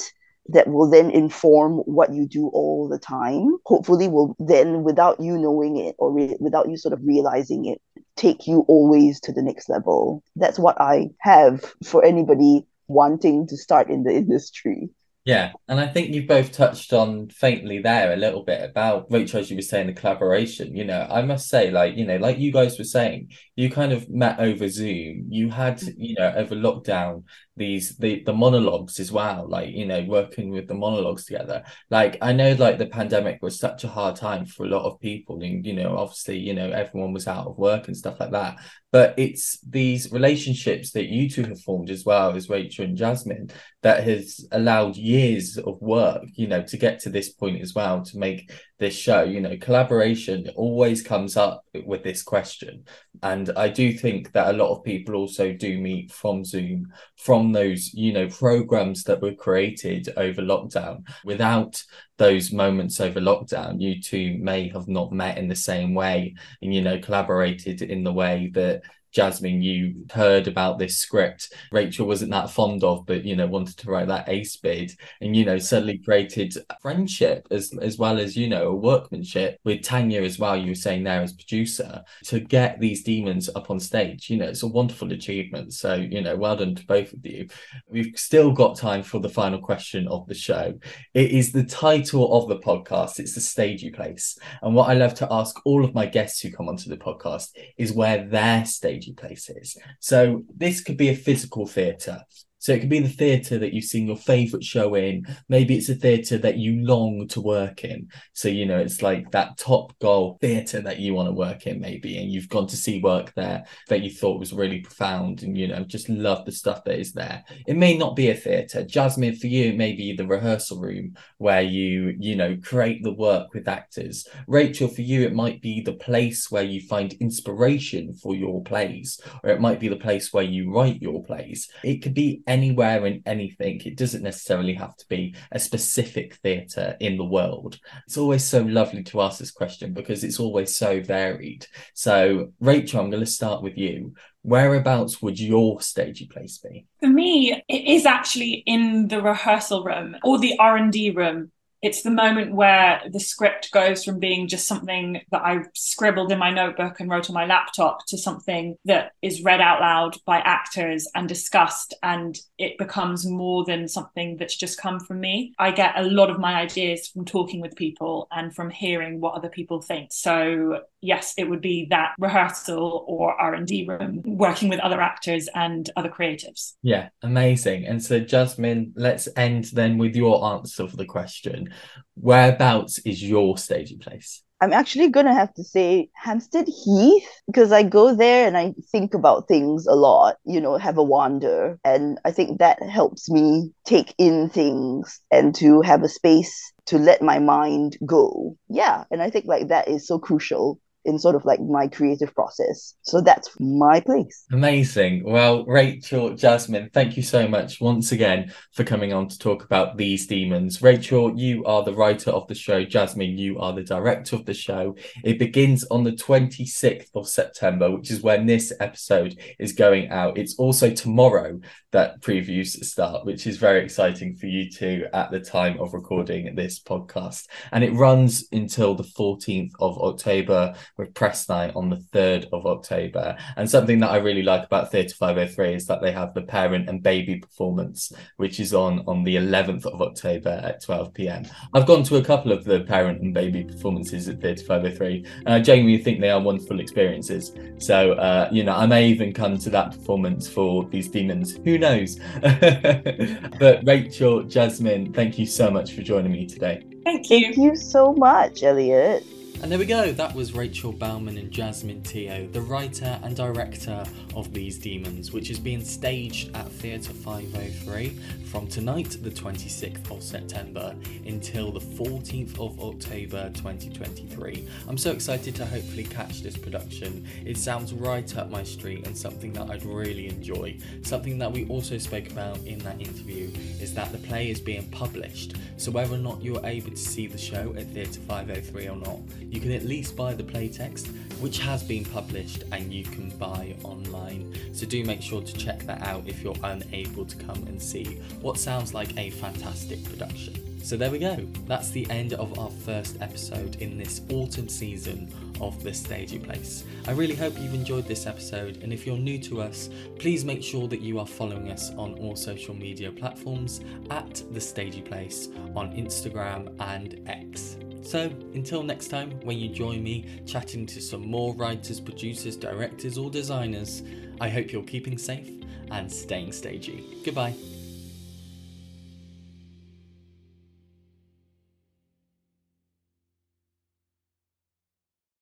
that 0.49 0.67
will 0.67 0.89
then 0.89 1.09
inform 1.11 1.77
what 1.79 2.13
you 2.13 2.27
do 2.27 2.47
all 2.47 2.89
the 2.89 2.97
time 2.97 3.57
hopefully 3.65 4.07
will 4.07 4.35
then 4.39 4.83
without 4.83 5.19
you 5.19 5.37
knowing 5.37 5.77
it 5.77 5.95
or 5.99 6.11
re- 6.11 6.35
without 6.39 6.67
you 6.67 6.75
sort 6.75 6.93
of 6.93 6.99
realizing 7.03 7.65
it 7.65 7.79
take 8.17 8.47
you 8.47 8.65
always 8.67 9.19
to 9.19 9.31
the 9.31 9.41
next 9.41 9.69
level. 9.69 10.23
That's 10.35 10.59
what 10.59 10.79
i 10.81 11.09
have 11.19 11.73
for 11.85 12.03
anybody 12.03 12.65
wanting 12.87 13.47
to 13.47 13.55
start 13.55 13.89
in 13.89 14.03
the 14.03 14.11
industry 14.21 14.89
yeah, 15.23 15.51
and 15.67 15.79
I 15.79 15.85
think 15.85 16.09
you've 16.09 16.27
both 16.27 16.51
touched 16.51 16.93
on 16.93 17.29
faintly 17.29 17.79
there 17.79 18.11
a 18.11 18.17
little 18.17 18.43
bit 18.43 18.67
about 18.67 19.05
Rachel, 19.11 19.39
as 19.39 19.51
you 19.51 19.55
were 19.55 19.61
saying, 19.61 19.85
the 19.85 19.93
collaboration. 19.93 20.75
You 20.75 20.85
know, 20.85 21.07
I 21.09 21.21
must 21.21 21.47
say, 21.47 21.69
like, 21.69 21.95
you 21.95 22.05
know, 22.05 22.17
like 22.17 22.39
you 22.39 22.51
guys 22.51 22.79
were 22.79 22.85
saying, 22.85 23.31
you 23.55 23.69
kind 23.69 23.93
of 23.93 24.09
met 24.09 24.39
over 24.39 24.67
Zoom. 24.67 25.27
You 25.29 25.51
had, 25.51 25.77
mm. 25.79 25.93
you 25.95 26.15
know, 26.17 26.33
over 26.35 26.55
lockdown, 26.55 27.25
these 27.61 27.95
the 27.97 28.23
the 28.23 28.33
monologues 28.33 28.99
as 28.99 29.11
well 29.11 29.47
like 29.47 29.69
you 29.69 29.85
know 29.85 30.01
working 30.17 30.49
with 30.49 30.67
the 30.67 30.73
monologues 30.85 31.25
together. 31.25 31.63
Like 31.89 32.17
i 32.21 32.31
know 32.33 32.53
like 32.53 32.77
the 32.77 32.87
pandemic 32.99 33.37
was 33.41 33.59
such 33.59 33.83
a 33.83 33.93
hard 33.97 34.15
time 34.15 34.45
for 34.45 34.65
a 34.65 34.69
lot 34.75 34.85
of 34.85 34.99
people 34.99 35.41
and 35.43 35.65
you 35.65 35.73
know 35.73 35.97
obviously 35.97 36.37
you 36.39 36.53
know 36.53 36.69
everyone 36.71 37.13
was 37.13 37.27
out 37.27 37.47
of 37.47 37.57
work 37.57 37.87
and 37.87 37.95
stuff 37.95 38.19
like 38.19 38.31
that. 38.31 38.57
But 38.91 39.13
it's 39.17 39.59
these 39.61 40.11
relationships 40.11 40.91
that 40.91 41.07
you 41.07 41.29
two 41.29 41.45
have 41.45 41.61
formed 41.61 41.89
as 41.89 42.03
well 42.03 42.35
as 42.35 42.49
Rachel 42.49 42.85
and 42.85 42.97
Jasmine 42.97 43.49
that 43.83 44.03
has 44.03 44.45
allowed 44.51 44.97
years 44.97 45.57
of 45.57 45.81
work, 45.81 46.23
you 46.33 46.47
know, 46.47 46.61
to 46.63 46.77
get 46.77 46.99
to 47.01 47.09
this 47.09 47.29
point 47.29 47.61
as 47.61 47.73
well 47.73 48.03
to 48.03 48.17
make 48.17 48.51
this 48.81 48.97
show. 48.97 49.23
You 49.23 49.39
know, 49.39 49.55
collaboration 49.61 50.49
always 50.57 51.01
comes 51.01 51.37
up 51.37 51.63
with 51.85 52.03
this 52.03 52.23
question. 52.23 52.83
And 53.23 53.51
I 53.55 53.69
do 53.69 53.93
think 53.93 54.33
that 54.33 54.53
a 54.53 54.57
lot 54.57 54.75
of 54.75 54.83
people 54.83 55.15
also 55.15 55.53
do 55.53 55.79
meet 55.79 56.11
from 56.11 56.43
Zoom, 56.43 56.91
from 57.15 57.53
those, 57.53 57.93
you 57.93 58.11
know, 58.11 58.27
programs 58.27 59.03
that 59.03 59.21
were 59.21 59.35
created 59.35 60.09
over 60.17 60.41
lockdown. 60.41 61.07
Without 61.23 61.81
those 62.17 62.51
moments 62.51 62.99
over 62.99 63.21
lockdown, 63.21 63.79
you 63.79 64.01
two 64.01 64.37
may 64.39 64.67
have 64.69 64.87
not 64.87 65.13
met 65.13 65.37
in 65.37 65.47
the 65.47 65.55
same 65.55 65.93
way 65.93 66.33
and, 66.61 66.73
you 66.73 66.81
know, 66.81 66.99
collaborated 66.99 67.83
in 67.83 68.03
the 68.03 68.11
way 68.11 68.49
that 68.55 68.81
Jasmine, 69.11 69.61
you 69.61 70.05
heard 70.11 70.47
about 70.47 70.79
this 70.79 70.97
script 70.97 71.53
Rachel 71.71 72.07
wasn't 72.07 72.31
that 72.31 72.49
fond 72.49 72.83
of, 72.83 73.05
but 73.05 73.23
you 73.23 73.35
know, 73.35 73.47
wanted 73.47 73.77
to 73.77 73.89
write 73.89 74.07
that 74.07 74.29
ace 74.29 74.55
bid 74.57 74.91
and 75.21 75.35
you 75.35 75.45
know, 75.45 75.57
suddenly 75.57 75.97
created 75.97 76.53
friendship 76.81 77.47
as 77.51 77.73
as 77.81 77.97
well 77.97 78.19
as, 78.19 78.35
you 78.35 78.47
know, 78.47 78.67
a 78.67 78.75
workmanship 78.75 79.59
with 79.63 79.83
Tanya 79.83 80.21
as 80.21 80.39
well, 80.39 80.55
you 80.55 80.69
were 80.69 80.75
saying 80.75 81.03
there 81.03 81.21
as 81.21 81.33
producer, 81.33 82.03
to 82.25 82.39
get 82.39 82.79
these 82.79 83.03
demons 83.03 83.49
up 83.55 83.69
on 83.69 83.79
stage. 83.79 84.29
You 84.29 84.37
know, 84.37 84.47
it's 84.47 84.63
a 84.63 84.67
wonderful 84.67 85.11
achievement. 85.11 85.73
So, 85.73 85.95
you 85.95 86.21
know, 86.21 86.35
well 86.35 86.55
done 86.55 86.75
to 86.75 86.85
both 86.85 87.13
of 87.13 87.25
you. 87.25 87.47
We've 87.89 88.17
still 88.17 88.51
got 88.51 88.77
time 88.77 89.03
for 89.03 89.19
the 89.19 89.29
final 89.29 89.59
question 89.59 90.07
of 90.07 90.27
the 90.27 90.33
show. 90.33 90.77
It 91.13 91.31
is 91.31 91.51
the 91.51 91.63
title 91.63 92.33
of 92.35 92.49
the 92.49 92.59
podcast, 92.59 93.19
it's 93.19 93.35
the 93.35 93.41
stagey 93.41 93.91
place. 93.91 94.37
And 94.61 94.75
what 94.75 94.89
I 94.89 94.93
love 94.93 95.13
to 95.15 95.27
ask 95.31 95.55
all 95.65 95.83
of 95.83 95.93
my 95.93 96.05
guests 96.05 96.41
who 96.41 96.51
come 96.51 96.69
onto 96.69 96.89
the 96.89 96.97
podcast 96.97 97.49
is 97.77 97.93
where 97.93 98.25
their 98.25 98.65
stage 98.65 99.00
places. 99.13 99.77
So 99.99 100.43
this 100.55 100.81
could 100.81 100.97
be 100.97 101.09
a 101.09 101.15
physical 101.15 101.65
theatre. 101.65 102.21
So 102.61 102.73
it 102.73 102.79
could 102.79 102.89
be 102.89 102.99
the 102.99 103.09
theatre 103.09 103.57
that 103.57 103.73
you've 103.73 103.85
seen 103.85 104.05
your 104.05 104.15
favourite 104.15 104.63
show 104.63 104.93
in. 104.93 105.25
Maybe 105.49 105.75
it's 105.75 105.89
a 105.89 105.95
theatre 105.95 106.37
that 106.37 106.57
you 106.57 106.85
long 106.85 107.27
to 107.29 107.41
work 107.41 107.83
in. 107.83 108.07
So, 108.33 108.49
you 108.49 108.67
know, 108.67 108.77
it's 108.77 109.01
like 109.01 109.31
that 109.31 109.57
top 109.57 109.97
goal 109.97 110.37
theatre 110.41 110.79
that 110.81 110.99
you 110.99 111.15
want 111.15 111.27
to 111.27 111.33
work 111.33 111.65
in, 111.65 111.81
maybe, 111.81 112.19
and 112.19 112.31
you've 112.31 112.49
gone 112.49 112.67
to 112.67 112.77
see 112.77 113.01
work 113.01 113.33
there 113.33 113.63
that 113.89 114.03
you 114.03 114.11
thought 114.11 114.39
was 114.39 114.53
really 114.53 114.79
profound 114.79 115.41
and, 115.41 115.57
you 115.57 115.67
know, 115.67 115.83
just 115.83 116.07
love 116.07 116.45
the 116.45 116.51
stuff 116.51 116.83
that 116.83 116.99
is 116.99 117.13
there. 117.13 117.43
It 117.65 117.77
may 117.77 117.97
not 117.97 118.15
be 118.15 118.29
a 118.29 118.35
theatre. 118.35 118.83
Jasmine, 118.83 119.37
for 119.37 119.47
you, 119.47 119.69
it 119.69 119.77
may 119.77 119.93
be 119.93 120.15
the 120.15 120.27
rehearsal 120.27 120.79
room 120.79 121.15
where 121.39 121.63
you, 121.63 122.15
you 122.19 122.35
know, 122.35 122.55
create 122.63 123.01
the 123.01 123.13
work 123.13 123.55
with 123.55 123.67
actors. 123.67 124.27
Rachel, 124.45 124.87
for 124.87 125.01
you, 125.01 125.23
it 125.23 125.33
might 125.33 125.63
be 125.63 125.81
the 125.81 125.93
place 125.93 126.51
where 126.51 126.61
you 126.61 126.81
find 126.81 127.13
inspiration 127.13 128.13
for 128.13 128.35
your 128.35 128.61
plays, 128.63 129.19
or 129.43 129.49
it 129.49 129.61
might 129.61 129.79
be 129.79 129.87
the 129.87 129.95
place 129.95 130.31
where 130.31 130.43
you 130.43 130.71
write 130.71 131.01
your 131.01 131.23
plays. 131.23 131.67
It 131.83 132.03
could 132.03 132.13
be 132.13 132.43
anywhere 132.51 133.05
in 133.05 133.23
anything. 133.25 133.81
It 133.85 133.97
doesn't 133.97 134.23
necessarily 134.23 134.73
have 134.73 134.95
to 134.97 135.05
be 135.07 135.35
a 135.53 135.59
specific 135.59 136.35
theatre 136.43 136.97
in 136.99 137.17
the 137.17 137.23
world. 137.23 137.79
It's 138.05 138.17
always 138.17 138.43
so 138.43 138.61
lovely 138.61 139.03
to 139.03 139.21
ask 139.21 139.39
this 139.39 139.51
question 139.51 139.93
because 139.93 140.25
it's 140.25 140.39
always 140.39 140.75
so 140.75 141.01
varied. 141.01 141.65
So, 141.93 142.51
Rachel, 142.59 142.99
I'm 142.99 143.09
going 143.09 143.23
to 143.23 143.31
start 143.39 143.63
with 143.63 143.77
you 143.77 144.13
whereabouts 144.43 145.21
would 145.21 145.39
your 145.39 145.79
stagey 145.81 146.25
place 146.25 146.57
be 146.57 146.83
for 146.99 147.07
me 147.07 147.61
it 147.67 147.85
is 147.85 148.07
actually 148.07 148.63
in 148.65 149.07
the 149.07 149.21
rehearsal 149.21 149.83
room 149.83 150.15
or 150.23 150.39
the 150.39 150.57
r&d 150.57 151.11
room 151.11 151.51
it's 151.81 152.03
the 152.03 152.11
moment 152.11 152.53
where 152.53 153.01
the 153.09 153.19
script 153.19 153.71
goes 153.71 154.03
from 154.03 154.19
being 154.19 154.47
just 154.47 154.67
something 154.67 155.21
that 155.31 155.41
I 155.41 155.63
scribbled 155.73 156.31
in 156.31 156.37
my 156.37 156.51
notebook 156.51 156.99
and 156.99 157.09
wrote 157.09 157.29
on 157.29 157.33
my 157.33 157.45
laptop 157.45 158.05
to 158.07 158.17
something 158.17 158.75
that 158.85 159.13
is 159.21 159.43
read 159.43 159.61
out 159.61 159.81
loud 159.81 160.17
by 160.25 160.39
actors 160.39 161.07
and 161.15 161.27
discussed, 161.27 161.93
and 162.03 162.37
it 162.57 162.77
becomes 162.77 163.25
more 163.27 163.65
than 163.65 163.87
something 163.87 164.37
that's 164.37 164.55
just 164.55 164.79
come 164.79 164.99
from 164.99 165.19
me. 165.19 165.53
I 165.57 165.71
get 165.71 165.97
a 165.97 166.03
lot 166.03 166.29
of 166.29 166.39
my 166.39 166.53
ideas 166.53 167.07
from 167.07 167.25
talking 167.25 167.61
with 167.61 167.75
people 167.75 168.27
and 168.31 168.53
from 168.53 168.69
hearing 168.69 169.19
what 169.19 169.35
other 169.35 169.49
people 169.49 169.81
think. 169.81 170.11
So 170.11 170.81
yes, 171.01 171.33
it 171.37 171.49
would 171.49 171.61
be 171.61 171.87
that 171.89 172.13
rehearsal 172.19 173.05
or 173.07 173.39
R 173.39 173.53
and 173.53 173.67
D 173.67 173.85
room, 173.87 174.21
working 174.25 174.69
with 174.69 174.79
other 174.79 175.01
actors 175.01 175.49
and 175.53 175.89
other 175.95 176.09
creatives. 176.09 176.73
Yeah, 176.83 177.09
amazing. 177.21 177.85
And 177.85 178.01
so, 178.03 178.19
Jasmine, 178.19 178.93
let's 178.95 179.27
end 179.35 179.65
then 179.73 179.97
with 179.97 180.15
your 180.15 180.45
answer 180.53 180.87
for 180.87 180.97
the 180.97 181.05
question: 181.05 181.73
Whereabouts 182.15 182.99
is 182.99 183.23
your 183.23 183.57
staging 183.57 183.99
place? 183.99 184.43
I'm 184.61 184.73
actually 184.73 185.09
gonna 185.09 185.33
have 185.33 185.51
to 185.55 185.63
say 185.63 186.09
Hampstead 186.13 186.67
Heath 186.67 187.27
because 187.47 187.71
I 187.71 187.81
go 187.81 188.13
there 188.15 188.45
and 188.45 188.55
I 188.55 188.75
think 188.91 189.15
about 189.15 189.47
things 189.47 189.87
a 189.87 189.95
lot, 189.95 190.35
you 190.45 190.61
know, 190.61 190.77
have 190.77 190.99
a 190.99 191.03
wander. 191.03 191.79
And 191.83 192.19
I 192.25 192.31
think 192.31 192.59
that 192.59 192.81
helps 192.83 193.27
me 193.27 193.71
take 193.85 194.13
in 194.19 194.49
things 194.49 195.19
and 195.31 195.55
to 195.55 195.81
have 195.81 196.03
a 196.03 196.07
space 196.07 196.71
to 196.85 196.99
let 196.99 197.23
my 197.23 197.39
mind 197.39 197.97
go. 198.05 198.55
Yeah. 198.69 199.05
And 199.09 199.19
I 199.19 199.31
think 199.31 199.45
like 199.45 199.69
that 199.69 199.87
is 199.87 200.05
so 200.05 200.19
crucial 200.19 200.79
in 201.05 201.17
sort 201.17 201.35
of 201.35 201.45
like 201.45 201.59
my 201.59 201.87
creative 201.87 202.33
process. 202.35 202.95
So 203.01 203.21
that's 203.21 203.49
my 203.59 203.99
place. 203.99 204.45
Amazing. 204.51 205.23
Well, 205.23 205.65
Rachel, 205.65 206.35
Jasmine, 206.35 206.89
thank 206.93 207.17
you 207.17 207.23
so 207.23 207.47
much 207.47 207.81
once 207.81 208.11
again 208.11 208.53
for 208.73 208.83
coming 208.83 209.13
on 209.13 209.27
to 209.27 209.37
talk 209.37 209.63
about 209.63 209.97
these 209.97 210.27
demons. 210.27 210.81
Rachel, 210.81 211.37
you 211.37 211.65
are 211.65 211.83
the 211.83 211.93
writer 211.93 212.31
of 212.31 212.47
the 212.47 212.55
show. 212.55 212.83
Jasmine, 212.83 213.37
you 213.37 213.59
are 213.59 213.73
the 213.73 213.83
director 213.83 214.35
of 214.35 214.45
the 214.45 214.53
show. 214.53 214.95
It 215.23 215.39
begins 215.39 215.83
on 215.85 216.03
the 216.03 216.11
26th 216.11 217.09
of 217.15 217.27
September, 217.27 217.91
which 217.91 218.11
is 218.11 218.21
when 218.21 218.45
this 218.45 218.71
episode 218.79 219.39
is 219.59 219.73
going 219.73 220.09
out. 220.09 220.37
It's 220.37 220.57
also 220.57 220.91
tomorrow 220.91 221.59
that 221.91 222.21
previews 222.21 222.83
start, 222.85 223.25
which 223.25 223.47
is 223.47 223.57
very 223.57 223.83
exciting 223.83 224.35
for 224.35 224.45
you 224.45 224.69
two 224.69 225.05
at 225.13 225.31
the 225.31 225.39
time 225.39 225.79
of 225.79 225.93
recording 225.93 226.55
this 226.55 226.79
podcast. 226.79 227.47
And 227.71 227.83
it 227.83 227.93
runs 227.93 228.45
until 228.51 228.95
the 228.95 229.03
14th 229.03 229.71
of 229.79 229.97
October 229.97 230.75
with 230.97 231.13
press 231.13 231.47
night 231.49 231.73
on 231.75 231.89
the 231.89 231.97
3rd 232.13 232.47
of 232.51 232.65
October. 232.65 233.35
And 233.55 233.69
something 233.69 233.99
that 233.99 234.11
I 234.11 234.17
really 234.17 234.43
like 234.43 234.65
about 234.65 234.91
Theatre 234.91 235.15
503 235.15 235.75
is 235.75 235.87
that 235.87 236.01
they 236.01 236.11
have 236.11 236.33
the 236.33 236.41
parent 236.41 236.89
and 236.89 237.01
baby 237.01 237.37
performance, 237.37 238.11
which 238.37 238.59
is 238.59 238.73
on 238.73 239.03
on 239.07 239.23
the 239.23 239.35
11th 239.35 239.85
of 239.85 240.01
October 240.01 240.61
at 240.63 240.83
12 240.83 241.13
p.m. 241.13 241.43
I've 241.73 241.85
gone 241.85 242.03
to 242.03 242.17
a 242.17 242.23
couple 242.23 242.51
of 242.51 242.63
the 242.63 242.81
parent 242.81 243.21
and 243.21 243.33
baby 243.33 243.63
performances 243.63 244.27
at 244.27 244.41
Theatre 244.41 244.63
503, 244.63 245.25
and 245.45 245.49
I 245.49 245.59
genuinely 245.59 246.03
think 246.03 246.19
they 246.19 246.29
are 246.29 246.41
wonderful 246.41 246.79
experiences. 246.79 247.53
So, 247.77 248.13
uh, 248.13 248.49
you 248.51 248.63
know, 248.63 248.75
I 248.75 248.85
may 248.85 249.07
even 249.07 249.33
come 249.33 249.57
to 249.57 249.69
that 249.71 249.91
performance 249.91 250.47
for 250.47 250.85
these 250.89 251.09
demons. 251.09 251.57
Who 251.63 251.77
knows? 251.77 252.19
but 252.41 253.81
Rachel, 253.85 254.43
Jasmine, 254.43 255.13
thank 255.13 255.39
you 255.39 255.45
so 255.45 255.71
much 255.71 255.93
for 255.93 256.01
joining 256.01 256.31
me 256.31 256.45
today. 256.45 256.83
Thank 257.03 257.29
you. 257.29 257.41
Thank 257.41 257.57
you 257.57 257.75
so 257.75 258.13
much, 258.13 258.61
Eliott. 258.61 259.23
And 259.61 259.71
there 259.71 259.77
we 259.77 259.85
go, 259.85 260.11
that 260.11 260.33
was 260.33 260.53
Rachel 260.53 260.91
Bellman 260.91 261.37
and 261.37 261.51
Jasmine 261.51 262.01
Teo, 262.01 262.47
the 262.47 262.61
writer 262.61 263.19
and 263.21 263.35
director 263.35 264.03
of 264.35 264.51
These 264.55 264.79
Demons, 264.79 265.31
which 265.31 265.51
is 265.51 265.59
being 265.59 265.85
staged 265.85 266.55
at 266.55 266.71
Theatre 266.71 267.13
503 267.13 268.09
from 268.45 268.65
tonight, 268.67 269.17
the 269.21 269.29
26th 269.29 270.09
of 270.09 270.23
September, 270.23 270.95
until 271.27 271.71
the 271.71 271.79
14th 271.79 272.59
of 272.59 272.79
October 272.79 273.51
2023. 273.53 274.67
I'm 274.87 274.97
so 274.97 275.11
excited 275.11 275.53
to 275.57 275.65
hopefully 275.67 276.05
catch 276.05 276.41
this 276.41 276.57
production. 276.57 277.23
It 277.45 277.57
sounds 277.57 277.93
right 277.93 278.35
up 278.37 278.49
my 278.49 278.63
street 278.63 279.05
and 279.05 279.15
something 279.15 279.53
that 279.53 279.69
I'd 279.69 279.85
really 279.85 280.27
enjoy. 280.27 280.75
Something 281.03 281.37
that 281.37 281.51
we 281.51 281.67
also 281.67 281.99
spoke 281.99 282.31
about 282.31 282.57
in 282.65 282.79
that 282.79 282.99
interview 282.99 283.51
is 283.79 283.93
that 283.93 284.11
the 284.11 284.17
play 284.17 284.49
is 284.49 284.59
being 284.59 284.89
published, 284.89 285.53
so 285.77 285.91
whether 285.91 286.15
or 286.15 286.17
not 286.17 286.41
you're 286.41 286.65
able 286.65 286.89
to 286.89 286.97
see 286.97 287.27
the 287.27 287.37
show 287.37 287.75
at 287.77 287.85
Theatre 287.91 288.19
503 288.21 288.87
or 288.87 288.95
not, 288.95 289.19
you 289.51 289.59
can 289.59 289.71
at 289.73 289.83
least 289.83 290.15
buy 290.15 290.33
the 290.33 290.43
playtext, 290.43 291.07
which 291.41 291.59
has 291.59 291.83
been 291.83 292.05
published 292.05 292.63
and 292.71 292.91
you 292.93 293.03
can 293.03 293.29
buy 293.37 293.75
online. 293.83 294.57
So 294.73 294.85
do 294.85 295.03
make 295.03 295.21
sure 295.21 295.41
to 295.41 295.53
check 295.53 295.79
that 295.83 296.01
out 296.07 296.23
if 296.25 296.41
you're 296.41 296.55
unable 296.63 297.25
to 297.25 297.35
come 297.35 297.67
and 297.67 297.79
see 297.79 298.17
what 298.39 298.57
sounds 298.57 298.93
like 298.93 299.15
a 299.17 299.29
fantastic 299.31 300.03
production. 300.05 300.55
So 300.83 300.97
there 300.97 301.11
we 301.11 301.19
go. 301.19 301.37
That's 301.67 301.91
the 301.91 302.09
end 302.09 302.33
of 302.33 302.57
our 302.57 302.69
first 302.69 303.17
episode 303.21 303.75
in 303.81 303.97
this 303.97 304.21
autumn 304.31 304.67
season 304.67 305.31
of 305.59 305.83
The 305.83 305.93
Stagey 305.93 306.39
Place. 306.39 306.85
I 307.07 307.11
really 307.11 307.35
hope 307.35 307.53
you've 307.59 307.75
enjoyed 307.75 308.07
this 308.07 308.25
episode, 308.25 308.77
and 308.81 308.91
if 308.91 309.05
you're 309.05 309.17
new 309.17 309.37
to 309.39 309.61
us, 309.61 309.89
please 310.17 310.43
make 310.43 310.63
sure 310.63 310.87
that 310.87 311.01
you 311.01 311.19
are 311.19 311.27
following 311.27 311.69
us 311.69 311.91
on 311.91 312.15
all 312.15 312.35
social 312.35 312.73
media 312.73 313.11
platforms 313.11 313.81
at 314.09 314.41
The 314.51 314.61
Stagey 314.61 315.01
Place 315.01 315.49
on 315.75 315.95
Instagram 315.95 316.73
and 316.79 317.21
X. 317.27 317.77
So, 318.03 318.31
until 318.53 318.83
next 318.83 319.07
time, 319.07 319.39
when 319.43 319.57
you 319.57 319.69
join 319.69 320.03
me 320.03 320.25
chatting 320.45 320.85
to 320.87 321.01
some 321.01 321.21
more 321.21 321.53
writers, 321.53 321.99
producers, 321.99 322.55
directors, 322.55 323.17
or 323.17 323.29
designers, 323.29 324.03
I 324.39 324.49
hope 324.49 324.71
you're 324.71 324.83
keeping 324.83 325.17
safe 325.17 325.49
and 325.91 326.11
staying 326.11 326.51
stagey. 326.51 327.03
Goodbye. 327.23 327.53